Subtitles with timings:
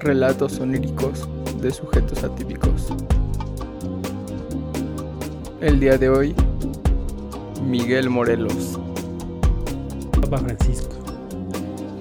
[0.00, 1.28] Relatos oníricos
[1.60, 2.88] de sujetos atípicos.
[5.60, 6.34] El día de hoy,
[7.64, 8.78] Miguel Morelos.
[10.20, 10.88] Papa Francisco.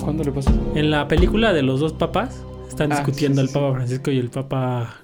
[0.04, 0.52] ¿Cuándo le pasó?
[0.76, 4.20] En la película de los dos papas están Ah, discutiendo sí, el Papa Francisco y
[4.20, 4.96] el Papa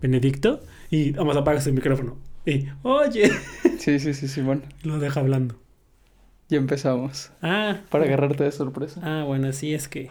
[0.00, 2.16] Benedicto y vamos apagas el micrófono
[2.46, 3.32] y oye
[3.78, 4.62] Sí, sí, sí, Simón.
[4.82, 5.56] lo deja hablando.
[6.50, 7.30] Ya empezamos.
[7.42, 9.00] Ah, Para agarrarte de sorpresa.
[9.02, 10.10] ah, bueno, sí es que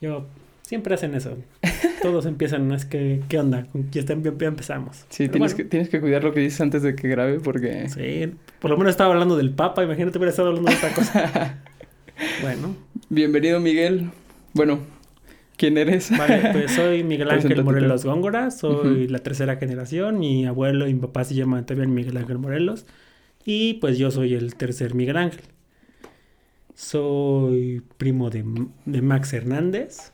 [0.00, 0.26] yo
[0.70, 1.36] siempre hacen eso.
[2.00, 2.76] Todos empiezan, ¿no?
[2.76, 3.66] es que ¿qué onda?
[3.90, 4.98] Ya, está- ya empezamos.
[5.08, 7.40] Sí, Pero tienes, bueno, que, tienes que cuidar lo que dices antes de que grabe
[7.40, 7.88] porque...
[7.88, 11.58] Sí, por lo menos estaba hablando del Papa, imagínate hubiera estado hablando de otra cosa.
[12.42, 12.76] bueno,
[13.08, 14.10] Bienvenido, Miguel.
[14.52, 14.78] Bueno,
[15.56, 16.16] ¿quién eres?
[16.16, 21.00] Vale, pues soy Miguel Ángel Morelos Góngora, soy la tercera generación, mi abuelo y mi
[21.00, 22.86] papá se llaman también Miguel Ángel Morelos
[23.44, 25.42] y pues yo soy el tercer Miguel Ángel.
[26.80, 28.42] Soy primo de,
[28.86, 30.12] de Max Hernández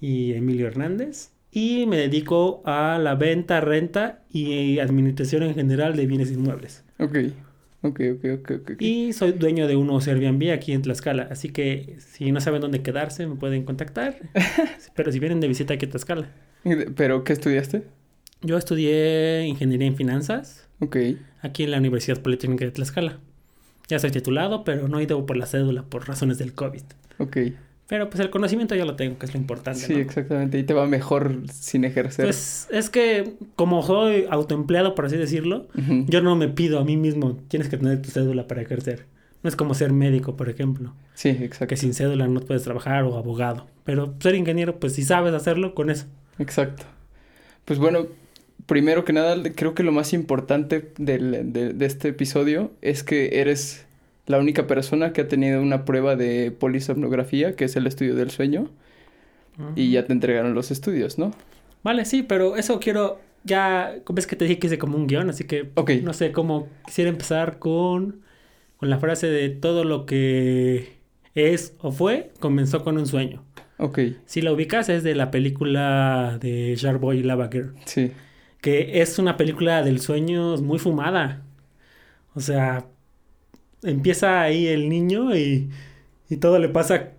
[0.00, 6.06] y Emilio Hernández y me dedico a la venta, renta y administración en general de
[6.06, 6.82] bienes inmuebles.
[6.98, 7.18] Ok,
[7.82, 8.70] ok, ok, ok, ok.
[8.72, 8.80] ok.
[8.80, 12.80] Y soy dueño de unos Airbnb aquí en Tlaxcala, así que si no saben dónde
[12.80, 14.16] quedarse me pueden contactar,
[14.96, 16.32] pero si vienen de visita aquí a Tlaxcala.
[16.96, 17.82] ¿Pero qué estudiaste?
[18.40, 20.96] Yo estudié ingeniería en finanzas Ok,
[21.42, 23.20] aquí en la Universidad Politécnica de Tlaxcala.
[23.88, 26.82] Ya soy titulado, pero no he ido por la cédula por razones del COVID.
[27.18, 27.36] ok.
[27.86, 29.80] Pero pues el conocimiento ya lo tengo, que es lo importante.
[29.80, 29.98] Sí, ¿no?
[30.00, 30.58] exactamente.
[30.58, 32.26] Y te va mejor sin ejercer.
[32.26, 35.68] Pues es que como soy autoempleado, por así decirlo,
[36.06, 39.06] yo no me pido a mí mismo, tienes que tener tu cédula para ejercer.
[39.42, 41.66] No es como ser médico, por ejemplo, Sí, exacto.
[41.68, 43.66] que sin cédula no puedes trabajar o abogado.
[43.84, 46.04] Pero ser ingeniero, pues si sabes hacerlo, con eso.
[46.38, 46.84] Exacto.
[47.64, 48.06] Pues bueno,
[48.66, 53.40] primero que nada, creo que lo más importante del- de, de este episodio es que
[53.40, 53.86] eres
[54.26, 58.30] la única persona que ha tenido una prueba de polisomnografía, que es el estudio del
[58.30, 58.68] sueño,
[59.74, 61.32] y ya te entregaron los estudios, ¿no?
[61.82, 63.20] Vale, sí, pero eso quiero.
[63.44, 65.70] Ya, ves que te dije que hice como un guion, así que
[66.02, 68.20] no sé cómo quisiera empezar con,
[68.76, 70.98] con la frase de todo lo que
[71.34, 73.42] es o fue comenzó con un sueño.
[73.78, 78.12] Ok, Si la ubicas, es de la película de Sharkboy y Lava Girl, sí.
[78.60, 81.42] Que es una película del sueño muy fumada.
[82.34, 82.86] O sea,
[83.82, 85.70] empieza ahí el niño y,
[86.28, 87.10] y todo le pasa.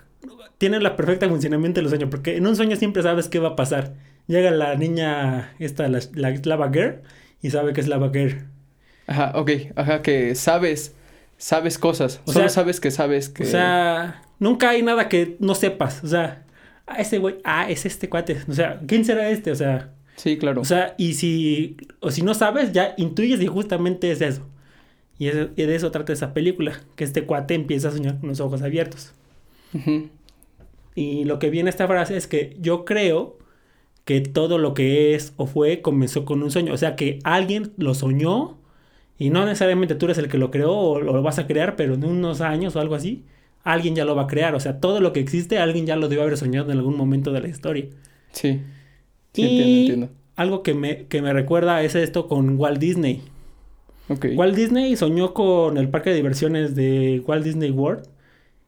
[0.57, 3.55] Tiene la perfecta funcionamiento del sueño, porque en un sueño siempre sabes qué va a
[3.55, 3.93] pasar.
[4.27, 7.01] Llega la niña, esta, la, la Lava Girl,
[7.41, 8.45] y sabe que es Lava Girl.
[9.07, 10.93] Ajá, ok, ajá, que sabes,
[11.37, 12.21] sabes cosas.
[12.25, 13.43] O Solo sea- sabes que sabes que...
[13.43, 16.03] O sea, nunca hay nada que no sepas.
[16.03, 16.43] O sea,
[16.85, 18.37] ah, ese güey, ah, es este cuate.
[18.47, 19.51] O sea, ¿quién será este?
[19.51, 20.61] O sea, Sí, claro.
[20.61, 24.45] o sea, y si, o si no sabes, ya intuyes y justamente es eso.
[25.17, 28.29] Y, eso- y de eso trata esa película, que este cuate empieza a soñar con
[28.29, 29.13] los ojos abiertos.
[30.95, 33.37] Y lo que viene esta frase es que yo creo
[34.05, 36.73] que todo lo que es o fue comenzó con un sueño.
[36.73, 38.57] O sea, que alguien lo soñó
[39.17, 41.93] y no necesariamente tú eres el que lo creó o lo vas a crear, pero
[41.95, 43.25] en unos años o algo así,
[43.63, 44.55] alguien ya lo va a crear.
[44.55, 47.31] O sea, todo lo que existe, alguien ya lo debe haber soñado en algún momento
[47.31, 47.85] de la historia.
[48.31, 48.61] Sí.
[49.39, 50.09] Sí, y entiendo, entiendo.
[50.35, 53.21] algo que me, que me recuerda es esto con Walt Disney.
[54.35, 58.07] Walt Disney soñó con el parque de diversiones de Walt Disney World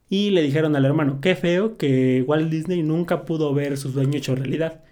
[0.08, 4.18] y le dijeron al hermano, qué feo que Walt Disney nunca pudo ver su sueño
[4.18, 4.82] hecho realidad.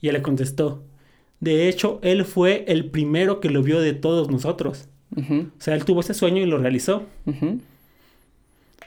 [0.00, 0.82] Y él le contestó,
[1.40, 4.88] de hecho, él fue el primero que lo vio de todos nosotros.
[5.16, 7.04] O sea, él tuvo ese sueño y lo realizó.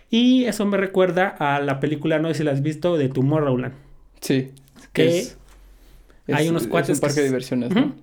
[0.10, 3.74] Y eso me recuerda a la película, no sé si la has visto, de Tomorrowland.
[4.22, 4.50] Sí.
[4.94, 5.38] Que es,
[6.34, 7.70] hay es- unos es cuates un parque que de diversiones.
[7.76, 7.96] ¿no?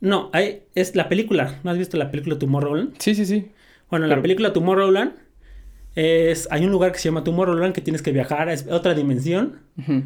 [0.00, 1.58] No, hay- es la película.
[1.62, 2.94] ¿No has visto la película Tomorrowland?
[2.98, 3.50] Sí, sí, sí.
[3.90, 5.12] Bueno, en Pero- la película Tomorrowland
[5.94, 8.94] es hay un lugar que se llama Tomorrowland que tienes que viajar a es- otra
[8.94, 10.04] dimensión Ujú.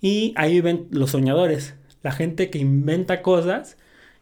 [0.00, 3.76] y ahí viven los soñadores, la gente que inventa cosas,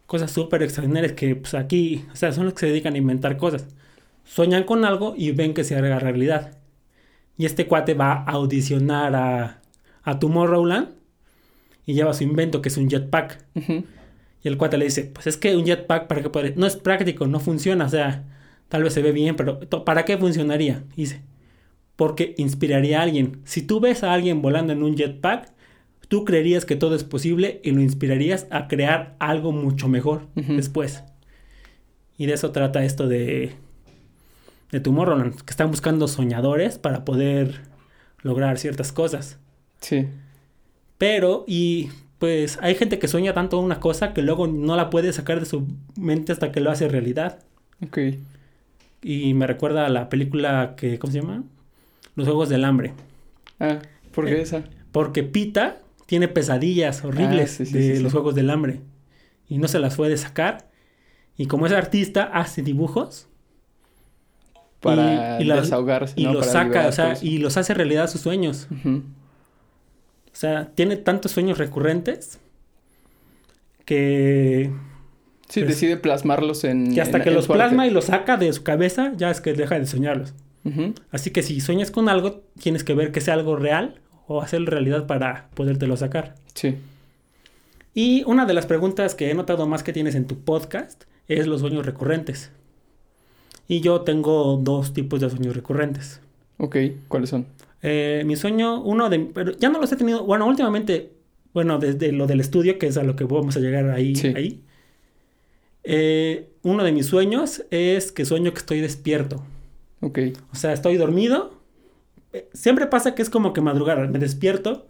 [0.06, 3.36] cosas súper extraordinarias que pues aquí, o sea, son los que se dedican a inventar
[3.36, 3.66] cosas.
[4.24, 6.58] Sueñan con algo y ven que se haga realidad.
[7.38, 9.60] Y este cuate va a audicionar a,
[10.02, 10.88] a Tomorrowland
[11.88, 13.42] y lleva su invento que es un jetpack.
[13.56, 16.76] Y el cuate le dice, pues es que un jetpack para qué puede, no es
[16.76, 18.24] práctico, no funciona, o sea,
[18.68, 20.84] tal vez se ve bien, pero ¿para qué funcionaría?
[20.94, 21.22] Dice,
[21.96, 23.40] porque inspiraría a alguien.
[23.44, 25.50] Si tú ves a alguien volando en un jetpack,
[26.08, 31.04] tú creerías que todo es posible y lo inspirarías a crear algo mucho mejor después.
[32.18, 33.54] Y de eso trata esto de
[34.70, 37.62] de Tomorrowland, que están buscando soñadores para poder
[38.20, 39.38] lograr ciertas cosas.
[39.80, 40.06] Sí.
[40.98, 45.12] Pero, y pues hay gente que sueña tanto una cosa que luego no la puede
[45.12, 45.66] sacar de su
[45.96, 47.38] mente hasta que lo hace realidad.
[47.84, 47.98] Ok.
[49.02, 51.44] Y me recuerda a la película que, ¿cómo se llama?
[52.16, 52.94] Los Juegos del Hambre.
[53.60, 53.78] Ah,
[54.12, 54.64] ¿por qué Eh, esa?
[54.90, 58.10] Porque Pita tiene pesadillas horribles Ah, sí, sí, de sí, los.
[58.12, 58.80] Juegos del Hambre.
[59.48, 60.68] Y no se las puede sacar.
[61.36, 63.28] Y como es artista, hace dibujos
[64.80, 66.32] Para y las- desahogarse, y ¿no?
[66.34, 68.66] los saca, o sea, y los hace realidad sus sueños.
[70.38, 72.38] O sea, tiene tantos sueños recurrentes
[73.84, 74.70] que,
[75.48, 76.94] Sí, Pues- decide plasmarlos en.
[76.94, 79.40] que hasta en- que en los plasma y los saca de su cabeza, ya es
[79.40, 80.34] que deja de soñarlos.
[81.10, 84.66] Así que si sueñas con algo, tienes que ver que sea algo real o hacerlo
[84.70, 86.34] realidad para podértelo sacar.
[86.54, 86.76] Sí.
[87.94, 91.48] Y una de las preguntas que he notado más que tienes en tu podcast es
[91.48, 92.50] los sueños recurrentes.
[93.66, 96.20] Y yo tengo dos tipos de sueños recurrentes.
[96.58, 96.76] Ok,
[97.08, 97.46] ¿cuáles son?
[97.82, 99.20] Eh, mi sueño, uno de...
[99.20, 100.24] Pero ya no los he tenido...
[100.24, 101.12] Bueno, últimamente,
[101.54, 104.14] bueno, desde lo del estudio, que es a lo que vamos a llegar ahí.
[104.14, 104.32] Sí.
[104.34, 104.62] ahí
[105.90, 109.42] eh, uno de mis sueños es que sueño que estoy despierto.
[110.02, 110.18] Ok.
[110.52, 111.62] O sea, estoy dormido.
[112.34, 114.06] Eh, Siempre pasa que es como que madrugar.
[114.10, 114.86] Me despierto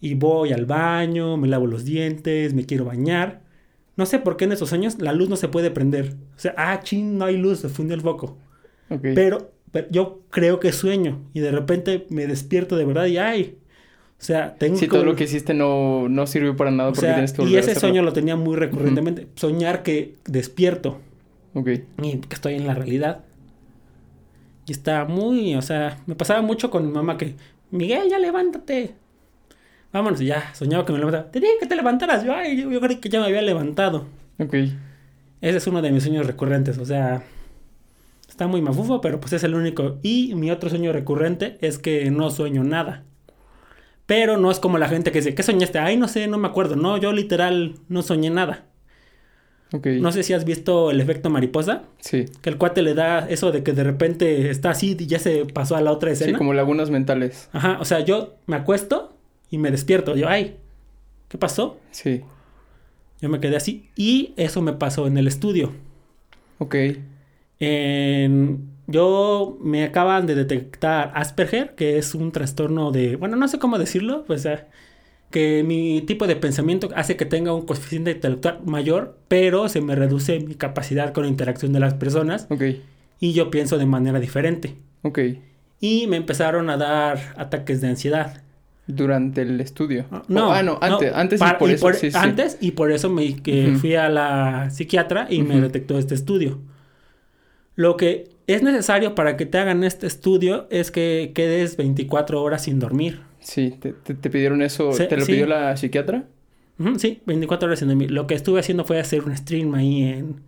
[0.00, 3.42] y voy al baño, me lavo los dientes, me quiero bañar.
[3.96, 6.16] No sé por qué en esos sueños la luz no se puede prender.
[6.36, 8.36] O sea, ah, ching, no hay luz, se fundió el foco.
[8.90, 9.02] Ok.
[9.14, 13.58] Pero, pero yo creo que sueño y de repente me despierto de verdad y ay.
[14.20, 17.06] O sea, tengo Sí, todo lo que hiciste no, no sirvió para nada o porque
[17.08, 17.88] sea, tienes que y volver a ese hacerlo.
[17.88, 19.26] sueño lo tenía muy recurrentemente.
[19.34, 21.00] Soñar que despierto
[21.54, 21.68] Ok.
[22.02, 23.24] y que estoy en la realidad.
[24.66, 27.34] Y está muy, o sea, me pasaba mucho con mi mamá que,
[27.72, 28.94] Miguel, ya levántate.
[29.92, 31.30] Vámonos, y ya, soñaba que me levantaba.
[31.32, 32.24] Te dije que te levantaras.
[32.24, 34.06] Yo, ay, yo, yo creí que ya me había levantado.
[34.38, 34.54] Ok.
[35.40, 37.22] Ese es uno de mis sueños recurrentes, o sea,
[38.34, 39.98] está muy mafufo, pero pues es el único.
[40.02, 43.04] Y mi otro sueño recurrente es que no sueño nada.
[44.06, 45.78] Pero no es como la gente que dice, ¿qué soñaste?
[45.78, 46.74] Ay, no sé, no me acuerdo.
[46.74, 48.66] No, yo literal no soñé nada.
[50.00, 52.26] No sé si has visto el efecto mariposa, Sí.
[52.42, 55.46] que el cuate le da eso de que de repente está así y ya se
[55.46, 56.38] pasó a la otra Sí, escena.
[56.38, 57.48] como lagunas mentales.
[57.52, 59.16] Ajá, o sea, yo me acuesto
[59.50, 60.14] y me despierto.
[60.16, 60.56] Yo, ay,
[61.28, 61.78] ¿qué pasó?
[61.90, 62.20] Sí.
[63.20, 63.88] Yo me quedé así.
[63.96, 65.72] Y eso me pasó en el estudio.
[66.58, 66.74] Ok.
[67.64, 73.58] En- yo me acaban de detectar Asperger, que es un trastorno de, bueno, no sé
[73.58, 74.46] cómo decirlo, pues
[75.30, 79.94] que mi tipo de pensamiento hace que tenga un coeficiente intelectual mayor, pero se me
[79.94, 82.62] reduce mi capacidad con la interacción de las personas Ok.
[83.20, 84.76] y yo pienso de manera diferente.
[85.02, 85.18] Ok.
[85.80, 88.42] Y me empezaron a dar ataques de ansiedad.
[88.86, 90.04] Durante el estudio.
[90.28, 91.94] No, Oh, ah, no, antes, no, antes para- y por eso.
[91.94, 92.10] sí.
[92.14, 96.60] Antes y por eso me que fui a la psiquiatra y me detectó este estudio.
[97.76, 102.62] Lo que es necesario para que te hagan este estudio es que quedes 24 horas
[102.64, 103.20] sin dormir.
[103.40, 104.92] Sí, te, te- te pidieron eso.
[104.92, 105.32] Sí, ¿Te lo sí.
[105.32, 106.24] pidió la psiquiatra?
[106.98, 108.10] Sí, 24 horas sin dormir.
[108.10, 110.40] Lo que estuve haciendo fue hacer un stream ahí en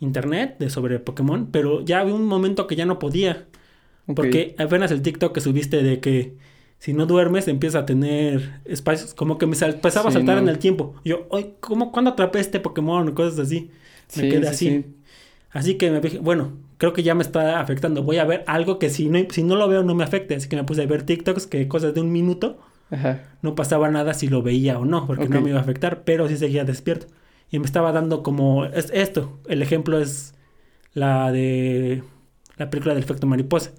[0.00, 3.46] internet de sobre Pokémon, pero ya había un momento que ya no podía.
[4.14, 6.34] Porque apenas el TikTok que subiste de que
[6.78, 10.42] si no duermes empiezas a tener espacios, como que me sal- empezaba a saltar no.
[10.42, 10.94] en el tiempo.
[11.04, 13.12] Yo, "Ay, ¿cómo, ¿cuándo atrapé este Pokémon?
[13.12, 13.70] Cosas así.
[14.16, 14.84] Me quedé sí, así.
[15.62, 15.70] Sí.
[15.70, 18.02] Así que me dije, bueno, creo que ya me está afectando.
[18.02, 20.34] Voy a ver algo que si no, si no lo veo no me afecte.
[20.34, 22.58] Así que me puse a ver TikToks que cosas de un minuto
[22.90, 23.22] Ajá.
[23.42, 26.28] no pasaba nada si lo veía o no, porque no me iba a afectar, pero
[26.28, 27.06] sí seguía despierto.
[27.50, 29.38] Y me estaba dando como es esto.
[29.48, 30.34] El ejemplo es
[30.92, 32.02] la de
[32.56, 33.72] la película del efecto mariposa.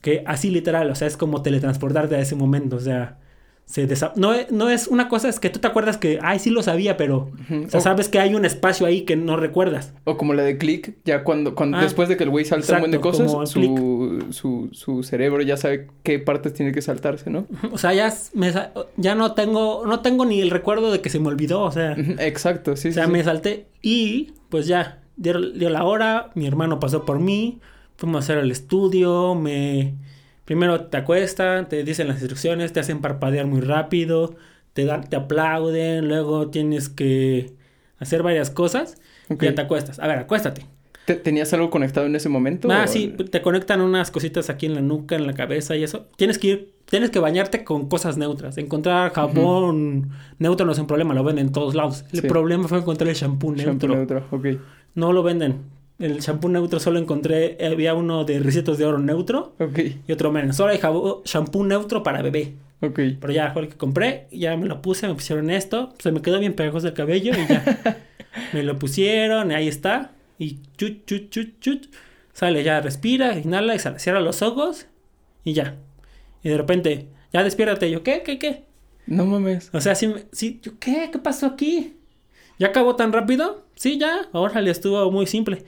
[0.00, 2.76] Que así literal, o sea, es como teletransportarte a ese momento.
[2.76, 3.18] O sea,
[3.66, 6.38] se desa- no, es, no es una cosa, es que tú te acuerdas que, ay,
[6.38, 7.32] sí lo sabía, pero,
[7.66, 9.92] o sea, sabes que hay un espacio ahí que no recuerdas.
[10.04, 12.74] O como la de Click, ya cuando, cuando Ah, después de que el güey salta
[12.74, 16.80] un buen de exacto, cosas, su, su, su cerebro ya sabe qué partes tiene que
[16.80, 17.46] saltarse, ¿no?
[17.72, 18.52] O sea, ya, me
[18.96, 21.96] ya no tengo, no tengo ni el recuerdo de que se me olvidó, o sea.
[22.20, 23.24] Exacto, sí, O sea, sí, me sí.
[23.24, 27.58] salté y pues ya, dio, dio la hora, mi hermano pasó por mí,
[27.96, 29.94] fuimos a hacer el estudio, me...
[30.46, 34.34] Primero te acuestan, te dicen las instrucciones, te hacen parpadear muy rápido,
[34.72, 37.52] te, dan, te aplauden, luego tienes que
[37.98, 38.96] hacer varias cosas
[39.28, 39.98] y ya te acuestas.
[39.98, 40.64] A ver, acuéstate.
[41.04, 42.68] ¿Te- ¿Tenías algo conectado en ese momento?
[42.70, 45.84] Ah, o- sí, te conectan unas cositas aquí en la nuca, en la cabeza y
[45.84, 46.06] eso.
[46.16, 48.58] Tienes que ir, tienes que bañarte con cosas neutras.
[48.58, 52.04] Encontrar jabón neutro no es un problema, lo venden en todos lados.
[52.12, 52.26] El Sí.
[52.26, 53.72] problema fue encontrar el shampoo neutro.
[53.72, 54.46] Shampoo neutro, ok.
[54.94, 55.60] No lo venden.
[55.98, 60.30] El shampoo neutro solo encontré, había uno de ricitos de oro neutro Ok, y otro
[60.30, 60.56] menos.
[60.56, 62.54] Solo hay jabón- shampoo neutro para bebé.
[62.82, 63.00] ok.
[63.20, 66.20] Pero ya fue el que compré, ya me lo puse, me pusieron esto, se me
[66.20, 67.98] quedó bien pegajoso el cabello y ya.
[68.52, 70.10] me lo pusieron, y ahí está.
[70.38, 71.86] Y chut, chut, chut, chut.
[72.34, 73.98] Sale, ya respira, inhala y sale.
[73.98, 74.86] Cierra los ojos
[75.44, 75.76] y ya.
[76.42, 77.90] Y de repente, ya despiértate.
[77.90, 78.64] Yo, ¿qué, qué, qué?
[79.06, 79.70] No mames.
[79.72, 81.08] O sea, sí, sí, yo, ¿qué?
[81.10, 81.94] ¿Qué pasó aquí?
[82.58, 83.64] ¿Ya acabó tan rápido?
[83.76, 84.28] Sí, ya.
[84.32, 85.64] Órale, estuvo muy simple.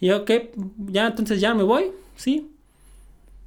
[0.00, 0.52] Y yo, ¿qué?
[0.86, 1.86] Ya, entonces ya me voy.
[2.16, 2.48] Sí.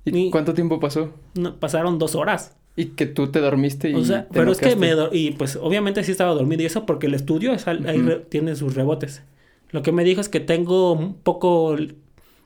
[0.05, 1.13] ¿Y cuánto tiempo pasó?
[1.35, 2.55] No, pasaron dos horas.
[2.75, 4.91] Y que tú te dormiste y O sea, te pero es que me...
[5.11, 8.19] Y pues obviamente sí estaba dormido y eso porque el estudio es al- ahí re-
[8.19, 9.23] tiene sus rebotes.
[9.71, 11.75] Lo que me dijo es que tengo un poco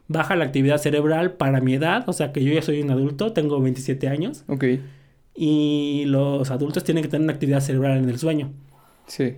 [0.08, 2.04] baja la actividad cerebral para mi edad.
[2.10, 4.44] O sea, que yo ya soy un adulto, tengo 27 años.
[4.48, 4.66] Ok,
[5.36, 8.52] Y los adultos tienen que tener una actividad cerebral en el sueño.
[9.08, 9.34] sí.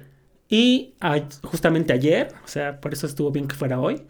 [0.50, 4.04] Y a- justamente ayer, o sea, por eso estuvo bien que fuera hoy,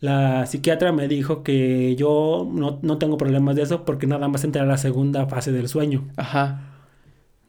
[0.00, 4.44] la psiquiatra me dijo que yo no, no tengo problemas de eso porque nada más
[4.44, 6.08] entra a la segunda fase del sueño.
[6.16, 6.66] Ajá.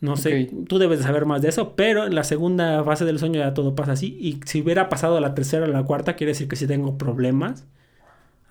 [0.01, 3.19] No sé, tú debes de saber más de eso, pero en la segunda fase del
[3.19, 4.17] sueño ya todo pasa así.
[4.19, 6.97] Y si hubiera pasado a la tercera o la cuarta, quiere decir que sí tengo
[6.97, 7.67] problemas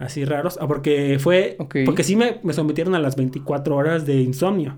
[0.01, 0.59] así raros.
[0.61, 4.77] Ah, porque fue, porque sí me, me sometieron a las 24 horas de insomnio.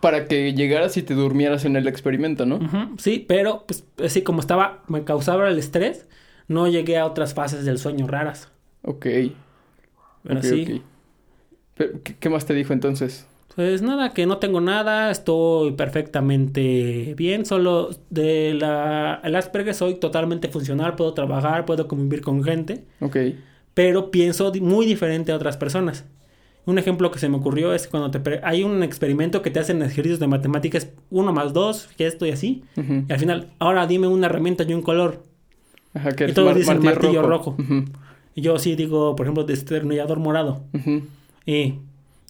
[0.00, 2.56] Para que llegaras y te durmieras en el experimento, ¿no?
[2.56, 6.06] Ujú, sí, pero pues así como estaba, me causaba el estrés,
[6.48, 8.50] no llegué a otras fases del sueño raras.
[8.82, 9.06] Ok.
[10.22, 10.82] Pero ok, sí.
[11.74, 13.26] Pero, ¿qué, más te dijo entonces?
[13.54, 19.96] pues nada, que no tengo nada, estoy perfectamente bien, solo de la el Asperger soy
[19.96, 23.16] totalmente funcional, puedo trabajar, puedo convivir con gente, Ok.
[23.74, 26.04] pero pienso muy diferente a otras personas.
[26.66, 29.82] Un ejemplo que se me ocurrió es cuando te hay un experimento que te hacen
[29.82, 34.06] ejercicios de matemáticas, uno más dos, que esto y así, y al final, ahora dime
[34.06, 35.24] una herramienta y un color.
[35.94, 37.56] Ajá, que Y todos dicen martillo rojo.
[38.34, 40.62] Y yo sí digo, por ejemplo, destornillador morado.
[40.74, 41.02] ujú.
[41.46, 41.74] Y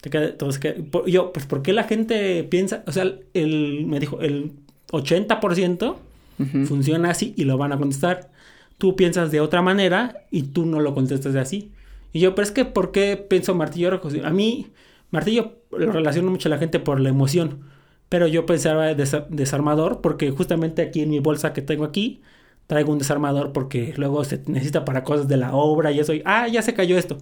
[0.01, 2.83] te queda, entonces, que- por- yo, pues, ¿por qué la gente piensa?
[2.87, 4.51] O sea, el, me dijo, el
[4.91, 5.97] 80%
[6.39, 6.65] Ujú.
[6.65, 8.29] funciona así y lo van a contestar.
[8.77, 11.71] Tú piensas de otra manera y tú no lo contestas de así.
[12.13, 14.07] Y yo, pero es que, ¿por qué pienso martillo rojo?
[14.23, 14.67] A mí,
[15.11, 17.59] martillo lo relaciono mucho a la gente por la emoción.
[18.07, 22.21] Pero yo pensaba desa- desarmador porque justamente aquí en mi bolsa que tengo aquí
[22.69, 26.13] traigo un desarmador porque luego se necesita para cosas de la obra y eso.
[26.13, 27.17] Y, ah, ya se cayó esto.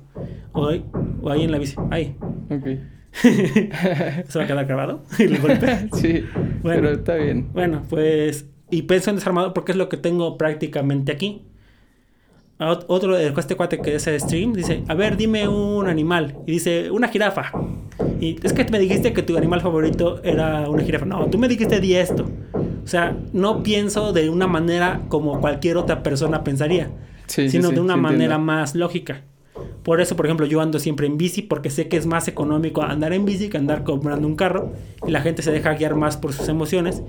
[0.51, 0.83] O, ahí-
[1.21, 1.75] o ahí en la bici.
[1.89, 2.15] Ay,
[2.49, 2.67] Ok.
[3.21, 5.01] ¿se va a quedar grabado?
[5.41, 5.87] golpe.
[5.93, 6.23] Sí,
[6.61, 6.81] Bueno.
[6.81, 7.47] pero está bien.
[7.53, 8.45] Bueno, pues.
[8.69, 11.43] Y pienso en desarmador porque es lo que tengo prácticamente aquí.
[12.59, 16.35] Otro de este cuate que es el stream dice: A ver, dime un animal.
[16.45, 17.51] Y dice: Una jirafa.
[18.19, 21.05] Y es que me dijiste que tu animal favorito era una jirafa.
[21.05, 22.25] No, tú me dijiste di esto.
[22.87, 26.89] O sea, no pienso de una manera como cualquier otra persona pensaría,
[27.25, 28.45] Sí, sino sí, de una sí manera entiendo.
[28.45, 29.23] más lógica.
[29.83, 32.83] Por eso, por ejemplo, yo ando siempre en bici porque sé que es más económico
[32.83, 34.71] andar en bici que andar comprando un carro
[35.05, 37.03] y la gente se deja guiar más por sus emociones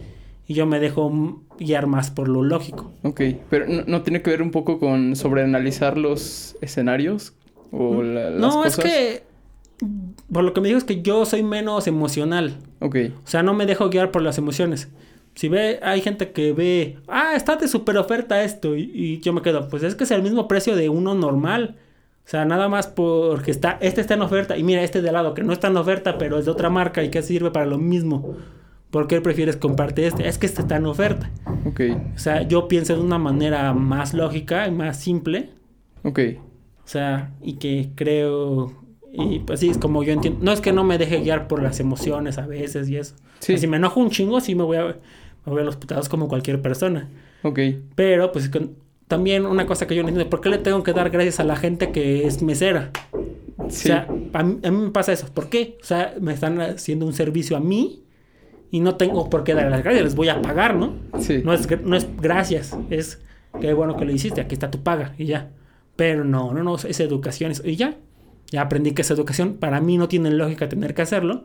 [0.49, 2.91] y yo me dejo mm, guiar más por lo lógico.
[3.05, 7.35] Ok, pero ¿no, no tiene que ver un poco con sobreanalizar los escenarios?
[7.71, 8.85] ¿O la- las Mm, no, cosas?
[8.85, 9.23] es que
[10.33, 12.59] por lo que me dijo es que yo soy menos emocional.
[12.81, 14.89] Ok, O sea, no me dejo guiar por las emociones.
[15.39, 19.33] Si ve, hay gente que ve, ah, está de super oferta esto, y, y yo
[19.33, 21.77] me quedo, pues es que es el mismo precio de uno normal.
[22.27, 25.15] O sea, nada más porque está, este está en oferta, y mira, este de al
[25.15, 27.67] lado, que no está en oferta, pero es de otra marca y que sirve para
[27.67, 28.35] lo mismo.
[28.91, 30.27] ¿Por qué prefieres comprarte este?
[30.27, 31.31] Es que este está en oferta.
[31.65, 31.83] ok,
[32.17, 35.51] O sea, yo pienso de una manera más lógica y más simple.
[36.03, 36.19] ok.
[36.85, 38.73] O sea, y que creo.
[39.13, 40.41] Y pues sí, es como yo entiendo.
[40.43, 43.15] No es que no me deje guiar por las emociones a veces y eso.
[43.39, 43.53] Sí.
[43.53, 44.97] O sea, si me enojo un chingo, sí me voy a,
[45.47, 47.09] me voy a los putados como cualquier persona.
[47.43, 47.59] Ok,
[47.95, 48.73] Pero, pues con-
[49.07, 51.45] también una cosa que yo no entiendo: ¿por qué le tengo que dar gracias a
[51.45, 52.91] la gente que es mesera?
[53.57, 55.27] O sí, sea, a mí, a mí me pasa eso.
[55.33, 55.79] ¿Por qué?
[55.83, 58.03] O sea, me están haciendo un servicio a mí
[58.71, 60.05] y no tengo por qué dar las gracias.
[60.05, 60.95] Les voy a pagar, ¿no?
[61.21, 61.41] sí.
[61.45, 63.21] No es, no es gracias, es
[63.61, 65.51] qué bueno que lo hiciste, aquí está tu paga y ya.
[65.97, 67.97] Pero no, no, no, es educación es- y ya.
[68.51, 71.45] Ya aprendí que es educación, para mí no tiene lógica tener que hacerlo,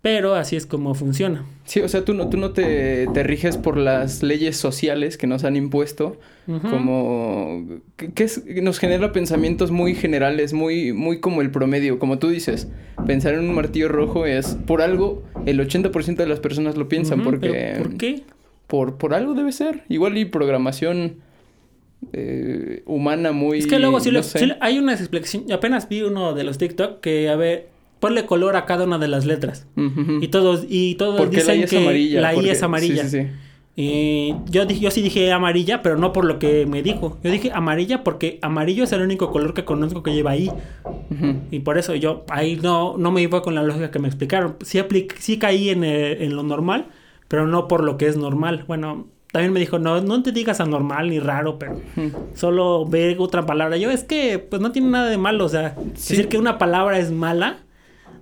[0.00, 1.44] pero así es como funciona.
[1.64, 5.26] Sí, o sea, tú no, tú no te, te riges por las leyes sociales que
[5.26, 6.16] nos han impuesto,
[6.70, 7.64] como...
[7.96, 12.18] que, que es- que nos genera pensamientos muy generales, muy, muy como el promedio, como
[12.18, 12.68] tú dices.
[13.06, 17.22] Pensar en un martillo rojo es, por algo, el 80% de las personas lo piensan,
[17.22, 17.74] porque...
[17.78, 18.22] ¿Por qué?
[18.66, 19.82] Por, por algo debe ser.
[19.88, 21.16] Igual y programación
[22.12, 23.58] eh, humana muy...
[23.58, 24.20] Es que luego sí, no
[24.60, 27.68] hay una explicación, apenas vi uno de los TikTok que, a ver,
[28.00, 29.66] ponle color a cada una de las letras.
[29.76, 30.18] Ujú.
[30.20, 32.20] Y todos, y todos ¿Por qué la dicen I es que amarilla?
[32.20, 33.04] la I es amarilla.
[33.04, 33.28] Sí, sí, sí.
[33.80, 37.16] Y yo, yo sí dije amarilla, pero no por lo que me dijo.
[37.22, 40.50] Yo dije amarilla porque amarillo es el único color que conozco que lleva ahí.
[41.10, 41.36] Ujú.
[41.52, 44.56] Y por eso yo ahí no, no me iba con la lógica que me explicaron.
[44.62, 44.80] Sí,
[45.20, 46.86] sí caí en, el- en lo normal,
[47.28, 48.64] pero no por lo que es normal.
[48.66, 51.80] Bueno, también me dijo, no, no te digas anormal ni raro, pero
[52.34, 53.76] solo ve otra palabra.
[53.76, 55.44] Yo es que pues no tiene nada de malo.
[55.44, 56.16] O sea, Sí.
[56.16, 57.58] decir que una palabra es mala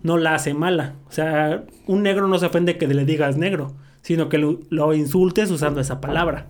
[0.06, 0.94] no la hace mala.
[1.08, 4.94] O sea, un negro no se ofende que le digas negro, sino que lo, lo
[4.94, 6.46] insultes usando esa palabra.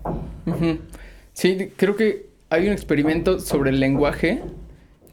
[1.33, 4.43] Sí, creo que hay un experimento sobre el lenguaje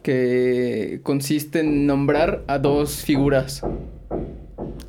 [0.02, 3.62] que consiste en nombrar a dos figuras.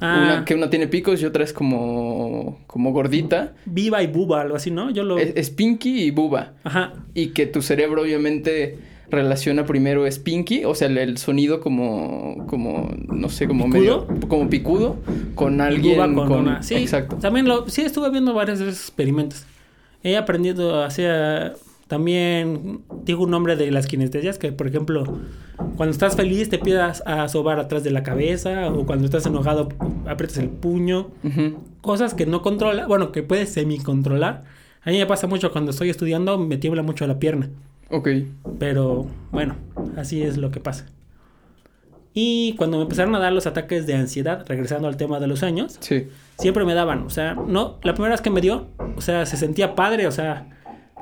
[0.02, 0.22] Ah.
[0.22, 3.54] Una, que una tiene picos y otra es como, como gordita.
[3.66, 4.90] Viva y buba, algo así, ¿no?
[4.90, 5.18] Yo lo...
[5.18, 6.56] Es, es Pinky y Buba.
[6.66, 6.94] Ajá.
[7.14, 8.78] Y que tu cerebro obviamente
[9.10, 14.08] relaciona primero es Pinky, o sea, el, el sonido como, como, no sé, como ¿Picudo?
[14.08, 14.98] medio, como picudo,
[15.36, 16.64] con alguien con, con, una...
[16.64, 17.18] Sí, exacto.
[17.18, 17.70] También lo...
[17.70, 19.46] Sí, estuve viendo varios de esos experimentos.
[20.04, 21.56] He aprendido a hacer...
[21.88, 25.20] También digo un nombre de las kinestesias que, por ejemplo,
[25.78, 29.70] cuando estás feliz te pidas a sobar atrás de la cabeza o cuando estás enojado
[30.08, 31.12] aprietas el puño.
[31.24, 31.60] Ujú.
[31.82, 34.46] Cosas que no controla, bueno, que puedes semi-controlar.
[34.82, 37.52] A mí me pasa mucho cuando estoy estudiando, me tiembla mucho la pierna.
[37.90, 38.10] Ok,
[38.60, 39.56] Pero bueno,
[39.96, 40.88] así es lo que pasa.
[42.14, 45.40] Y cuando me empezaron a dar los ataques de ansiedad, regresando al tema de los
[45.40, 46.08] sueños, sí.
[46.38, 49.36] siempre me daban, o sea, no, la primera vez que me dio, o sea, se
[49.36, 50.48] sentía padre, o sea,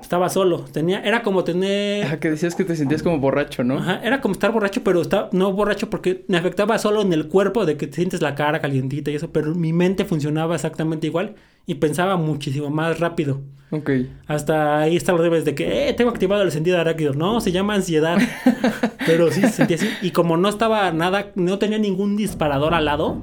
[0.02, 3.78] estaba solo, tenía, era como tener, Ajá, que decías que te sentías como borracho, ¿no?
[3.78, 7.28] ajá, era como estar borracho, pero está, no borracho porque me afectaba solo en el
[7.28, 11.06] cuerpo, de que te sientes la cara calientita y eso, pero mi mente funcionaba exactamente
[11.06, 13.42] igual y pensaba muchísimo más rápido.
[13.72, 13.90] Ok.
[14.28, 17.14] Hasta ahí están los debes de que, eh, tengo activado el sentido arácnido.
[17.14, 18.18] No, se llama ansiedad.
[19.06, 19.90] Pero sí se sentía así.
[20.02, 23.22] Y como no estaba nada, no tenía ningún disparador al lado,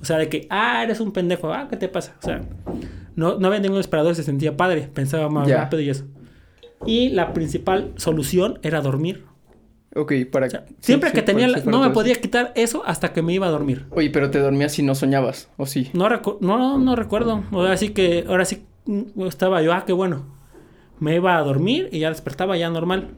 [0.00, 2.16] o sea, de que, ah, eres un pendejo, ah, ¿qué te pasa?
[2.22, 2.40] O sea,
[3.14, 6.06] no, no había ningún disparador, se sentía padre, pensaba más rápido y eso.
[6.86, 9.24] Y la principal solución era dormir.
[9.94, 10.46] Ok, para...
[10.46, 13.32] O sea, siempre sí, que tenía, la- no me podía quitar eso hasta que me
[13.32, 13.86] iba a dormir.
[13.90, 15.90] Oye, pero te dormías y no soñabas, ¿o sí?
[15.94, 17.42] No, recu- no, no recuerdo.
[17.50, 20.26] Ahora sí que, ahora sí mm, estaba yo, ah, qué bueno.
[21.00, 23.08] Me iba a dormir y ya despertaba ya normal.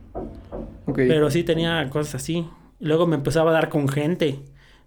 [0.87, 0.97] Ok.
[0.97, 2.47] Pero sí tenía cosas así.
[2.81, 4.41] Luego me empezaba a dar con gente.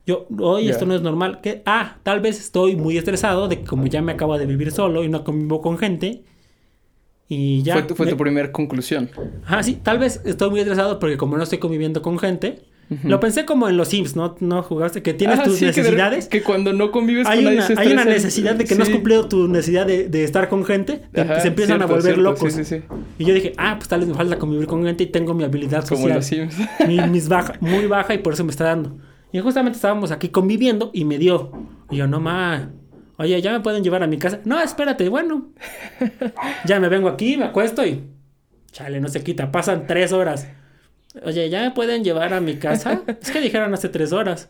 [0.08, 1.40] Yo, oye, esto no es normal.
[1.42, 1.62] ¿Qué?
[1.66, 5.04] Ah, tal vez estoy muy estresado de que como ya me acabo de vivir solo
[5.04, 6.24] y no convivo con gente.
[7.28, 7.74] Y ya.
[7.74, 9.10] fue tu, fue tu primera conclusión.
[9.46, 12.62] Ajá, sí, tal vez estoy muy estresado porque como no estoy conviviendo con gente.
[12.88, 13.08] Ujú.
[13.10, 14.36] Lo pensé como en los Sims, ¿no?
[14.42, 16.28] No jugaste, que tienes Ah, tus sí, que de- necesidades.
[16.28, 18.94] Que, cuando no convives hay, con una, hay una necesidad de que no has Sí.
[18.94, 21.02] cumplido tu necesidad de, de estar con gente.
[21.18, 22.54] Ajá, se empiezan a cierto, volver cierto, locos.
[22.54, 22.84] Sí, sí, sí.
[23.18, 25.44] Y yo dije, ah, pues tal vez me falta convivir con gente y tengo mi
[25.44, 26.18] habilidad Como social.
[26.18, 26.56] los Sims.
[26.88, 28.96] mi, mis baja, muy baja y por eso me está dando.
[29.32, 31.52] Y justamente estábamos aquí conviviendo y me dio.
[31.90, 32.70] Y yo, no ma,
[33.18, 34.40] oye, ya me pueden llevar a mi casa.
[34.46, 35.50] No, espérate, bueno.
[36.66, 38.04] Ya me vengo aquí, me acuesto y.
[38.72, 40.48] Chale, no se quita, pasan tres horas.
[41.24, 43.02] Oye, ya me pueden llevar a mi casa.
[43.22, 44.50] Es que dijeron hace tres horas.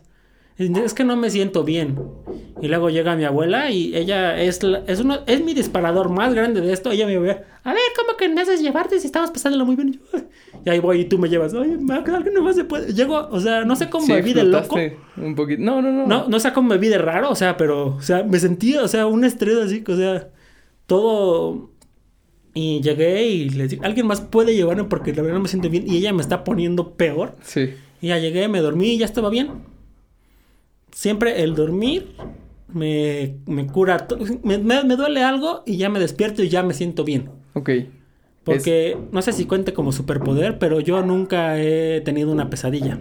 [0.58, 1.98] Es que no me siento bien.
[2.62, 6.32] Y luego llega mi abuela y ella es, la- es, uno, es mi disparador más
[6.32, 6.90] grande de esto.
[6.90, 7.30] Ella me ve,
[7.62, 10.00] a ver, ¿cómo que me haces llevarte si estamos pasándolo muy bien?
[10.64, 11.52] Y ahí voy y tú me llevas.
[11.52, 12.94] Oye, algo no más se puede.
[12.94, 14.76] Llego, o sea, no sé cómo Sí, me vi de loco.
[15.18, 15.62] Un poquito.
[15.62, 16.06] No, no, no.
[16.06, 18.82] No, no sé cómo me vi de raro, o sea, pero, o sea, me sentía,
[18.82, 20.30] o sea, un estrés así, o sea,
[20.86, 21.70] todo.
[22.54, 25.68] Y llegué y le dije, alguien más puede llevarme porque la verdad no me siento
[25.68, 27.36] bien y ella me está poniendo peor.
[27.42, 27.74] Sí.
[28.00, 29.48] Y ya llegué, me dormí y ya estaba bien.
[30.96, 32.14] Siempre el dormir
[32.72, 34.06] me, me cura.
[34.42, 37.28] me- me duele algo y ya me despierto y ya me siento bien.
[37.52, 37.68] Ok.
[38.44, 42.98] Porque no sé si cuente como superpoder, pero yo nunca he tenido una pesadilla.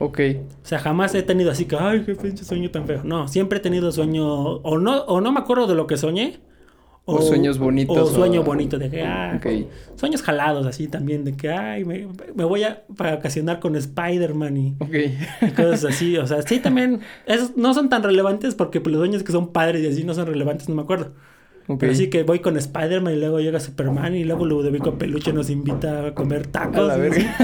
[0.00, 0.20] Ok.
[0.64, 3.02] O sea, jamás he tenido así que, ay, qué pinche sueño tan feo.
[3.04, 6.40] No, siempre he tenido sueño, o no, o no me acuerdo de lo que soñé.
[7.10, 9.46] O sueños bonitos, O sueño o- bonito, de que, ah, Ok.
[9.96, 14.74] sueños jalados así también, de que, ay, me, me voy a vacacionar con Spider-Man y,
[14.78, 14.94] Ok.
[15.40, 16.18] y cosas así.
[16.18, 19.52] O sea, sí, también, esos no son tan relevantes porque pues, los sueños que son
[19.52, 21.12] padres y así no son relevantes, no me acuerdo.
[21.70, 21.80] Ok.
[21.80, 25.50] Pero sí que voy con Spider-Man y luego llega Superman y luego Ludovico Peluche nos
[25.50, 26.78] invita a comer tacos.
[26.78, 27.36] A la verga.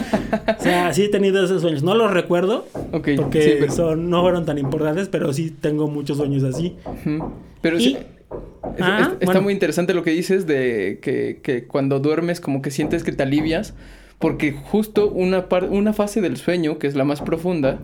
[0.58, 1.82] O sea, sí he tenido esos sueños.
[1.82, 3.72] No los recuerdo, porque sí, pero...
[3.72, 6.76] son, no fueron tan importantes, pero sí tengo muchos sueños así.
[7.60, 7.96] Pero Y- sí.
[8.80, 9.42] Ah, es- está bueno.
[9.42, 13.22] muy interesante lo que dices de que, que cuando duermes como que sientes que te
[13.22, 13.74] alivias.
[14.18, 17.80] Porque justo una, par- una fase del sueño, que es la más profunda,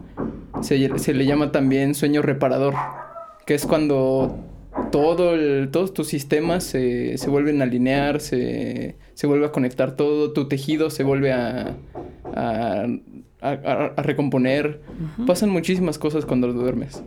[0.62, 2.74] se, se le llama también sueño reparador.
[3.46, 4.38] Que es cuando
[4.92, 9.96] todo el- todos tus sistemas se, se vuelven a alinear, se, se vuelve a conectar
[9.96, 11.76] todo, tu tejido se vuelve a,
[12.34, 12.86] a,
[13.42, 14.80] a- a- a recomponer.
[15.26, 17.02] Pasan muchísimas cosas cuando duermes.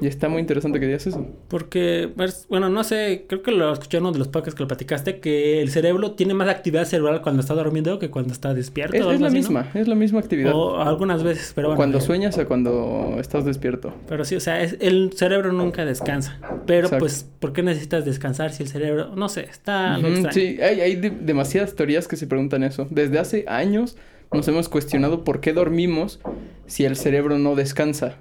[0.00, 1.26] Y está muy interesante que digas eso.
[1.48, 4.62] Porque, pues, bueno, no sé, creo que lo escuché en uno de los podcasts que
[4.62, 8.52] lo platicaste, que el cerebro tiene más actividad cerebral cuando está dormido que cuando está
[8.54, 8.96] despierto.
[8.96, 9.30] Es, o la así, ¿no?
[9.30, 10.52] misma, es la misma actividad.
[10.54, 11.76] O algunas veces, pero bueno.
[11.76, 13.94] cuando eh, sueñas a cuando estás despierto.
[14.08, 16.38] Pero sí, o sea, es- el cerebro nunca descansa.
[16.66, 16.98] Pero Exacto.
[17.04, 19.98] pues, ¿por qué necesitas descansar si el cerebro, no sé, está
[20.32, 22.86] sí, hay, hay de- demasiadas teorías que se preguntan eso.
[22.90, 23.96] Desde hace años
[24.32, 26.20] nos hemos cuestionado por qué dormimos
[26.66, 28.16] si el cerebro no descansa.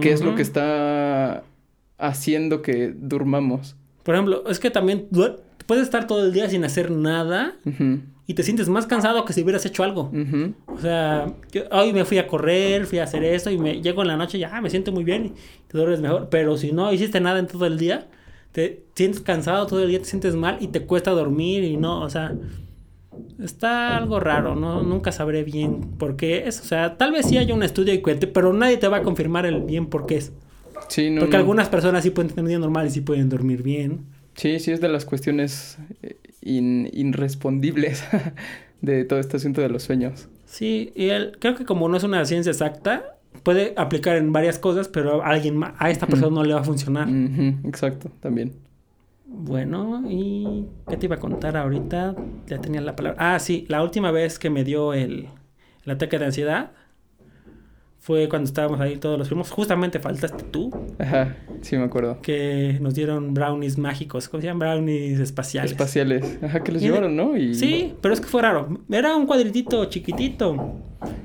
[0.00, 1.44] ¿Qué es lo que está
[1.98, 3.76] haciendo que durmamos?
[4.02, 5.08] Por ejemplo, es que también
[5.66, 7.54] puedes estar todo el día sin hacer nada
[8.26, 10.10] y te sientes más cansado que si hubieras hecho algo.
[10.66, 14.02] O sea, yo hoy me fui a correr, fui a hacer esto y me llego
[14.02, 15.32] en la noche y ya me siento muy bien y
[15.68, 16.28] te duermes mejor.
[16.30, 18.08] Pero si no hiciste nada en todo el día,
[18.52, 22.00] te sientes cansado todo el día, te sientes mal y te cuesta dormir y no,
[22.00, 22.34] o sea,
[23.42, 26.60] está algo raro, no nunca sabré bien por qué es.
[26.60, 29.02] O sea, tal vez sí haya un estudio y cuente, pero nadie te va a
[29.02, 30.32] confirmar el bien por qué es.
[30.88, 31.40] Sí, no, Porque no.
[31.40, 34.06] algunas personas sí pueden tener un día normal y sí pueden dormir bien.
[34.34, 38.04] Sí, sí es de las cuestiones eh, in- irrespondibles
[38.82, 40.28] de todo este asunto de los sueños.
[40.44, 44.58] Sí, y él, creo que como no es una ciencia exacta, puede aplicar en varias
[44.58, 47.08] cosas, pero a alguien a esta persona no le va a funcionar.
[47.64, 48.52] Exacto, también.
[49.28, 52.14] Bueno, ¿y qué te iba a contar ahorita?
[52.46, 53.34] Ya tenía la palabra.
[53.34, 55.28] Ah, sí, la última vez que me dio el,
[55.84, 56.70] el ataque de ansiedad
[57.98, 59.50] fue cuando estábamos ahí todos los primos.
[59.50, 62.20] Justamente faltaste tú, Ajá, sí me acuerdo.
[62.22, 64.28] que nos dieron brownies mágicos.
[64.28, 64.60] ¿Cómo se llaman?
[64.60, 65.72] Brownies espaciales.
[65.72, 66.38] Espaciales.
[66.42, 67.36] Ajá, que los Y llevaron, ¿no?
[67.36, 67.54] Y...
[67.54, 68.68] Sí, pero es que fue raro.
[68.88, 70.76] Era un cuadritito chiquitito.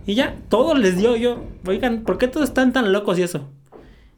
[0.08, 1.44] Y ya, todos les dio yo.
[1.68, 3.48] Oigan, ¿por qué todos están tan locos y eso?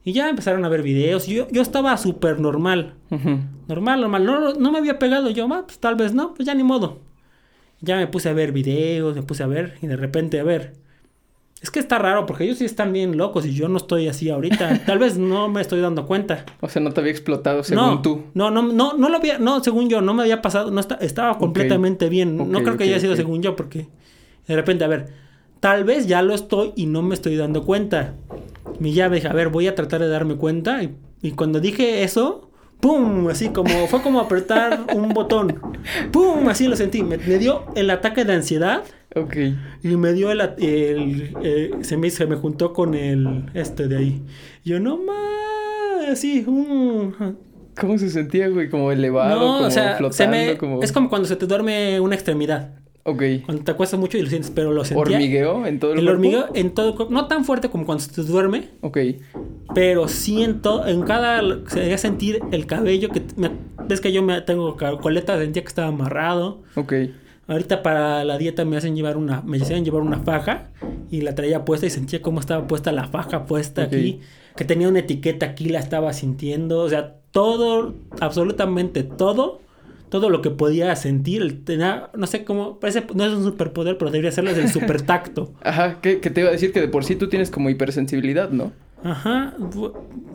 [0.05, 1.27] Y ya empezaron a ver videos.
[1.27, 2.93] Yo, yo estaba súper normal.
[3.11, 3.39] Ujú.
[3.67, 4.25] Normal, normal.
[4.25, 5.47] No, no me había pegado yo.
[5.51, 6.99] Ah, pues tal vez no, pues ya ni modo.
[7.81, 9.77] Ya me puse a ver videos, me puse a ver.
[9.81, 10.73] Y de repente, a ver.
[11.61, 14.29] Es que está raro porque ellos sí están bien locos y yo no estoy así
[14.29, 14.79] ahorita.
[14.85, 16.45] Tal vez no me estoy dando cuenta.
[16.59, 18.23] O sea, no te había explotado según no, tú.
[18.33, 20.95] No, no, no, no lo había, no, según yo, no me había pasado, no esta-
[20.95, 22.35] estaba completamente bien.
[22.35, 23.87] no creo que haya sido según yo, porque
[24.45, 25.07] de repente, a ver,
[25.61, 28.15] tal vez ya lo estoy y no me estoy dando cuenta.
[28.79, 30.83] Mi llave dije, a ver, voy a tratar de darme cuenta.
[30.83, 32.49] Y, y cuando dije eso,
[32.83, 33.29] ¡pum!
[33.29, 35.59] Así como, fue como apretar un botón.
[36.11, 36.47] ¡Pum!
[36.49, 37.01] Así lo sentí.
[37.01, 38.83] Me, me dio el ataque de ansiedad.
[39.15, 39.35] Ok.
[39.83, 43.97] Y me dio el, el- eh, se, me, se me juntó con el este de
[43.97, 44.21] ahí.
[44.65, 47.15] Yo, no más, así, un...
[47.79, 48.69] ¿Cómo se sentía, güey?
[48.69, 50.83] Como elevado, No, como o sea, flotando, se me, como...
[50.83, 52.75] es como cuando se te duerme una extremidad.
[53.05, 53.21] Ok.
[53.45, 55.17] Cuando te acuestas mucho y lo sientes, pero lo sentía.
[55.17, 56.19] ¿Hormigueo en todo el, El cuerpo?
[56.19, 57.13] hormigueo en todo el cuerpo.
[57.13, 58.97] No tan fuerte como cuando se te duerme, Ok.
[59.75, 61.41] pero siento en cada.
[61.67, 63.21] Se debía sentir el cabello que.
[63.35, 63.51] me-
[63.87, 66.61] ves que yo me tengo coleta, sentía que estaba amarrado.
[66.75, 66.93] Ok.
[67.47, 70.69] Ahorita para la dieta me hacen llevar una, me hacían llevar una faja
[71.11, 74.21] y la traía puesta y sentía cómo estaba puesta la faja puesta aquí,
[74.55, 79.59] que tenía una etiqueta aquí, la estaba sintiendo, o sea, todo, absolutamente todo,
[80.13, 83.97] todo lo que podía sentir, el- tenía, no sé cómo, parece, no es un superpoder,
[83.97, 85.51] pero debería serlo, es el super tacto.
[85.63, 88.51] Ajá, que, que te iba a decir que de por sí tú tienes como hipersensibilidad,
[88.51, 88.71] ¿no?
[89.03, 89.55] Ajá,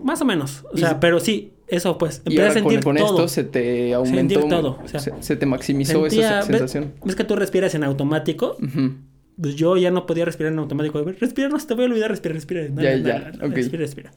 [0.02, 2.70] más o menos, o Y- sea, pero sí, eso pues, Y empecé a ahora con,
[2.72, 3.06] sentir con todo.
[3.18, 4.18] esto se te aumentó.
[4.40, 6.92] Sentir todo, o sea, se, se te maximizó Sentía- esa ¿ves- sensación.
[7.04, 8.56] ¿Ves que tú respiras en automático?
[9.40, 10.98] Pues yo ya no podía respirar en automático.
[10.98, 12.62] A Respira, no se te voy a olvidar, respira, respira.
[12.68, 13.46] No, Ya, no, ya, no.
[13.54, 14.10] Respira, respira.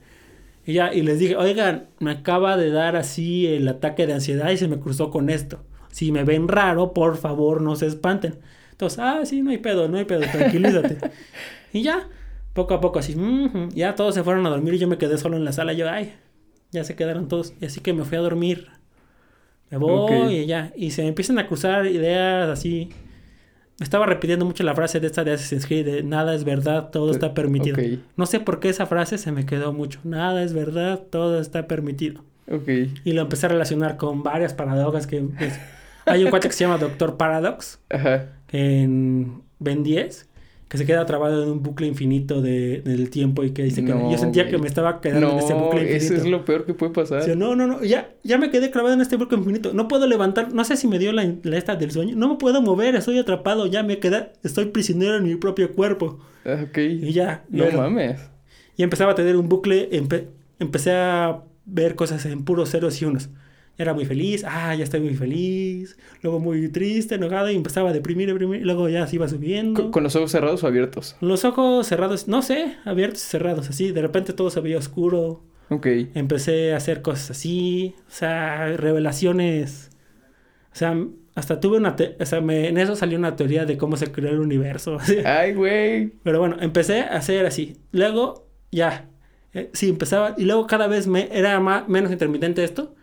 [0.66, 4.50] Y ya, y les dije, oigan, me acaba de dar así el ataque de ansiedad
[4.52, 5.64] y se me cruzó con esto.
[5.92, 8.40] Si me ven raro, por favor, no se espanten.
[8.72, 10.98] Entonces, ah, sí, no hay pedo, no hay pedo, tranquilízate.
[11.74, 12.08] y ya,
[12.54, 15.18] poco a poco así, ujú, ya todos se fueron a dormir y yo me quedé
[15.18, 15.74] solo en la sala.
[15.74, 16.14] Yo, ay,
[16.72, 17.54] ya se quedaron todos.
[17.60, 18.70] Y así que me fui a dormir.
[19.70, 20.72] Me voy y ya.
[20.76, 22.90] Y se me empiezan a cruzar ideas así.
[23.82, 27.12] Estaba repitiendo mucho la frase de esta de Assassin's Creed de nada es verdad, todo
[27.12, 27.78] está permitido.
[28.16, 30.00] No sé por qué esa frase se me quedó mucho.
[30.04, 32.24] Nada es verdad, todo está permitido.
[33.04, 35.22] Y lo empecé a relacionar con varias paradojas que...
[35.22, 35.60] pues,
[36.06, 38.26] hay un cuate que se llama Doctor Paradox Ajá.
[38.52, 40.28] en Ben 10
[40.72, 43.92] que se queda trabado en un bucle infinito de, del tiempo y que dice que
[43.94, 44.56] No, yo sentía güey.
[44.56, 46.24] que me estaba quedando en ese No, bucle eso infinito.
[46.24, 47.18] es lo peor que puede pasar.
[47.20, 49.74] Decía, no, no, no, ya, ya me quedé clavado en este bucle infinito.
[49.74, 52.16] No puedo levantar, no sé si me dio la, la esta del sueño.
[52.16, 56.20] No me puedo mover, estoy atrapado, ya me quedé, estoy prisionero en mi propio cuerpo.
[56.46, 56.78] Ah, Ok.
[56.78, 58.22] Y ya, No ya- mames.
[58.78, 63.06] y empezaba a tener un bucle, empe- empecé a ver cosas en puros ceros y
[63.06, 63.30] unos.
[63.78, 67.94] Era muy feliz, ah, ya estoy muy feliz, luego muy triste, enojado y empezaba a
[67.94, 69.82] deprimir, deprimir, luego ya se iba subiendo.
[69.82, 71.16] ¿Con, con los ojos cerrados o abiertos?
[71.22, 75.42] Los ojos cerrados, no sé, abiertos y cerrados, así, de repente todo se veía oscuro.
[75.70, 75.88] Ok.
[76.14, 79.90] Empecé a hacer cosas así, o sea, revelaciones.
[80.74, 80.96] O sea,
[81.36, 84.32] hasta tuve una, o sea, me- en eso salió una teoría de cómo se creó
[84.32, 84.98] el universo.
[85.26, 86.08] Ay, güey.
[86.24, 87.78] Pero bueno, empecé a hacer así.
[87.92, 89.10] Luego, ya.
[89.54, 90.36] eh, sí, empezaba.
[90.38, 92.96] Y luego cada vez me, era más, menos intermitente esto.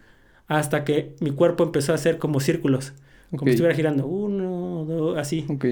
[0.48, 2.94] Hasta que mi cuerpo empezó a hacer como círculos.
[3.30, 4.06] Como si estuviera girando.
[4.06, 5.44] Uno, dos, así.
[5.48, 5.66] Ok.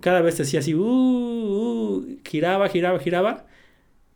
[0.00, 0.74] Cada vez hacía así.
[0.74, 3.46] Uh, uh, giraba, giraba, giraba.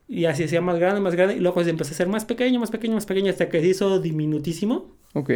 [0.08, 1.36] Y así hacía más grande, más grande.
[1.36, 3.30] Y luego se empezó a hacer más pequeño, más pequeño, más pequeño.
[3.30, 4.94] Hasta que se hizo diminutísimo.
[5.14, 5.30] Ok.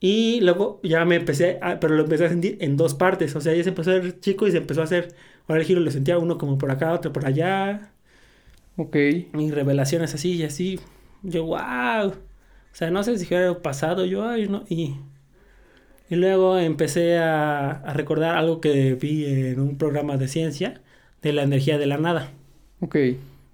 [0.00, 3.34] Y luego ya me empecé, a- pero lo empecé a sentir en dos partes.
[3.36, 5.14] O sea, ya se empezó a ver chico y se empezó a hacer.
[5.48, 7.92] Ahora el giro lo sentía uno como por acá, otro por allá.
[8.76, 8.94] Ok.
[8.96, 10.78] Y revelaciones así y así.
[11.22, 12.12] Yo, wow.
[12.76, 14.04] O sea, no sé si era pasado.
[14.04, 14.64] Yo, ay, no.
[14.68, 14.94] Y
[16.10, 20.82] Y luego empecé a, a recordar algo que vi en un programa de ciencia
[21.22, 22.30] de la energía de la nada.
[22.80, 22.96] Ok.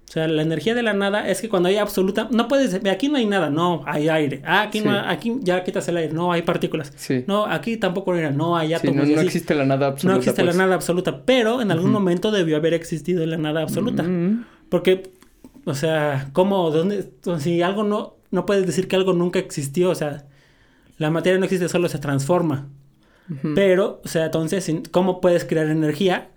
[0.07, 3.07] O sea, la energía de la nada es que cuando hay absoluta, no puedes, aquí
[3.09, 4.41] no hay nada, no, hay aire.
[4.45, 4.85] Ah, aquí Sí.
[4.85, 6.91] no, aquí ya quitas el aire, no, hay partículas.
[6.95, 7.23] Sí.
[7.25, 8.97] No, aquí tampoco aire, no, hay Sí, átomos.
[8.97, 9.25] no, y no así.
[9.27, 10.13] existe la nada absoluta.
[10.13, 10.55] No existe pues.
[10.55, 14.03] la nada absoluta, pero en algún momento debió haber existido la nada absoluta.
[14.03, 15.09] Mm, Porque,
[15.65, 16.69] o sea, ¿cómo?
[16.69, 17.09] ¿Dónde?
[17.39, 20.25] Si algo no, no puedes decir que algo nunca existió, o sea,
[20.97, 22.67] la materia no existe, solo se transforma.
[23.55, 26.29] Pero, o sea, entonces, ¿cómo puedes crear energía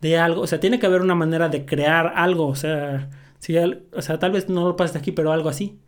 [0.00, 0.40] de algo?
[0.40, 4.00] O sea, tiene que haber una manera de crear algo, o sea, si al- o
[4.00, 5.78] sea, tal vez no lo pases aquí, pero algo así.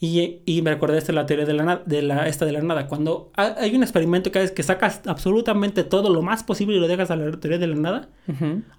[0.00, 2.86] Y, y me acordé de la teoría de la, de la esta de la nada.
[2.86, 6.80] Cuando ha- hay un experimento que es que sacas absolutamente todo lo más posible y
[6.80, 8.08] lo dejas a la teoría de la nada,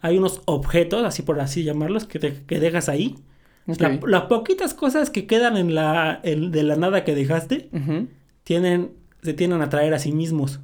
[0.02, 3.16] hay unos objetos, así por así llamarlos, que, te- que dejas ahí.
[3.80, 7.70] La- las poquitas cosas que quedan en la de la nada que dejaste
[8.44, 10.60] tienen se tienden a atraer a sí mismos.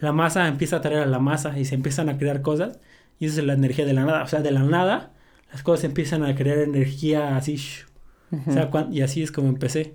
[0.00, 2.78] La masa empieza a atraer a la masa y se empiezan a crear cosas
[3.18, 4.22] y esa es la energía de la nada.
[4.22, 5.12] O sea, de la nada
[5.52, 7.58] las cosas empiezan a crear energía así.
[8.46, 9.94] O sea, y así es como empecé.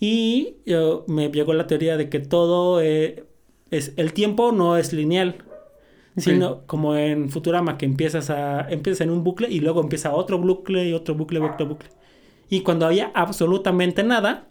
[0.00, 3.24] Y yo, me llegó la teoría de que todo eh,
[3.70, 5.36] es el tiempo no es lineal,
[6.16, 10.38] sino como en Futurama que empiezas a empiezas en un bucle y luego empieza otro
[10.38, 11.88] bucle y otro bucle, otro bucle.
[12.48, 14.46] Y cuando había absolutamente nada,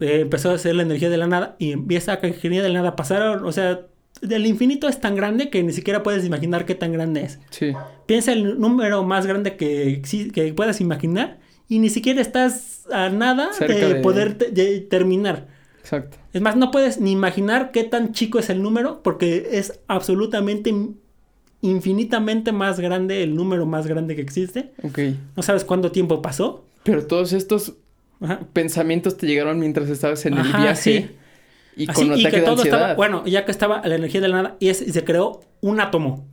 [0.00, 2.80] eh, empezó a ser la energía de la nada y empieza a energía de la
[2.80, 3.80] nada pasaron, o sea,
[4.22, 7.38] el infinito es tan grande que ni siquiera puedes imaginar qué tan grande es.
[7.50, 7.72] Sí.
[8.06, 13.52] Piensa el número más grande que, que puedas imaginar y ni siquiera estás a nada
[13.74, 15.48] de- poder te- de terminar.
[15.92, 16.18] Exacto.
[16.32, 20.70] Es más, no puedes ni imaginar qué tan chico es el número porque es absolutamente
[20.70, 21.00] in-
[21.62, 24.72] infinitamente más grande el número más grande que existe.
[24.82, 24.98] Ok.
[25.36, 26.64] No sabes cuánto tiempo pasó.
[26.84, 27.74] Pero todos estos
[28.20, 28.40] Ajá.
[28.52, 30.76] pensamientos te llegaron mientras estabas en el Ajá, viaje.
[30.80, 31.10] sí.
[31.76, 32.78] Y Así, con y que todo ansiedad.
[32.80, 35.40] estaba, bueno, ya que estaba la energía de la nada y, es- y se creó
[35.60, 36.26] un átomo.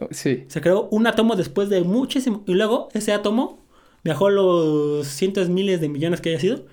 [0.00, 0.44] Oh, Sí.
[0.48, 2.42] Se creó un átomo después de muchísimo.
[2.46, 3.60] Y luego ese átomo
[4.04, 6.66] viajó los cientos miles de millones que haya sido.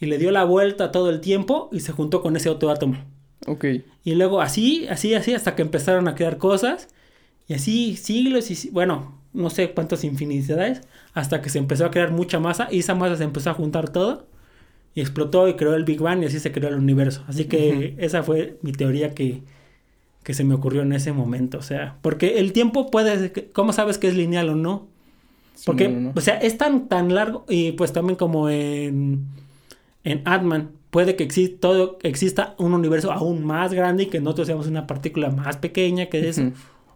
[0.00, 2.96] Y le dio la vuelta todo el tiempo y se juntó con ese otro átomo.
[3.46, 3.64] Ok.
[4.04, 6.88] Y luego así, así, así, hasta que empezaron a crear cosas.
[7.48, 10.80] Y así siglos y bueno, no sé cuántas infinidades.
[11.12, 12.68] Hasta que se empezó a crear mucha masa.
[12.70, 14.26] Y esa masa se empezó a juntar todo.
[14.94, 17.22] Y explotó y creó el Big Bang y así se creó el universo.
[17.28, 19.42] Así que esa fue mi teoría que,
[20.24, 21.58] que se me ocurrió en ese momento.
[21.58, 23.32] O sea, porque el tiempo puede...
[23.52, 24.88] ¿Cómo sabes que es lineal o no?
[25.66, 26.12] Porque, Sí, no, no.
[26.16, 29.26] o sea, es tan, tan largo y pues también como en,
[30.04, 34.46] en Ant-Man, puede que exi- todo, exista un universo aún más grande y que nosotros
[34.46, 36.42] seamos una partícula más pequeña que eso.
[36.42, 36.52] Ujú.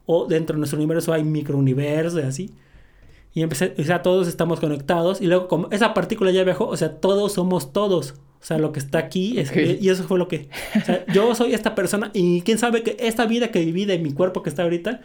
[0.07, 2.51] O dentro de nuestro universo hay microuniversos y así.
[3.33, 6.77] Y empecé, o sea, todos estamos conectados y luego como esa partícula ya viajó, o
[6.77, 8.15] sea, todos somos todos.
[8.41, 9.51] O sea, lo que está aquí es...
[9.51, 9.57] Ok.
[9.81, 10.49] Y eso fue lo que...
[10.77, 13.99] O sea, yo soy esta persona y quién sabe que esta vida que viví de
[13.99, 15.01] mi cuerpo que está ahorita,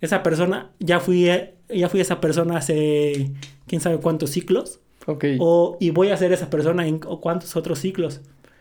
[0.00, 1.28] esa persona, ya fui,
[1.68, 3.32] ya fui esa persona hace
[3.66, 4.78] quién sabe cuántos ciclos.
[5.06, 5.24] Ok.
[5.38, 8.20] O, y voy a ser esa persona en cuántos otros ciclos.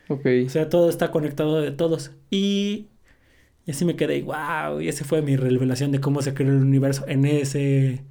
[0.09, 0.25] Ok.
[0.45, 2.11] O sea, todo está conectado de todos.
[2.29, 2.87] Y,
[3.65, 4.79] y así me quedé, wow.
[4.79, 8.03] Y esa fue mi revelación de cómo se creó el universo en ese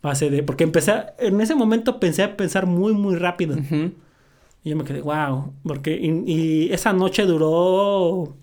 [0.00, 0.42] fase de...
[0.42, 3.56] Porque empecé, a- en ese momento pensé a pensar muy, muy rápido.
[4.62, 5.52] Y yo me quedé, wow.
[5.64, 8.36] Porque, y, y esa noche duró...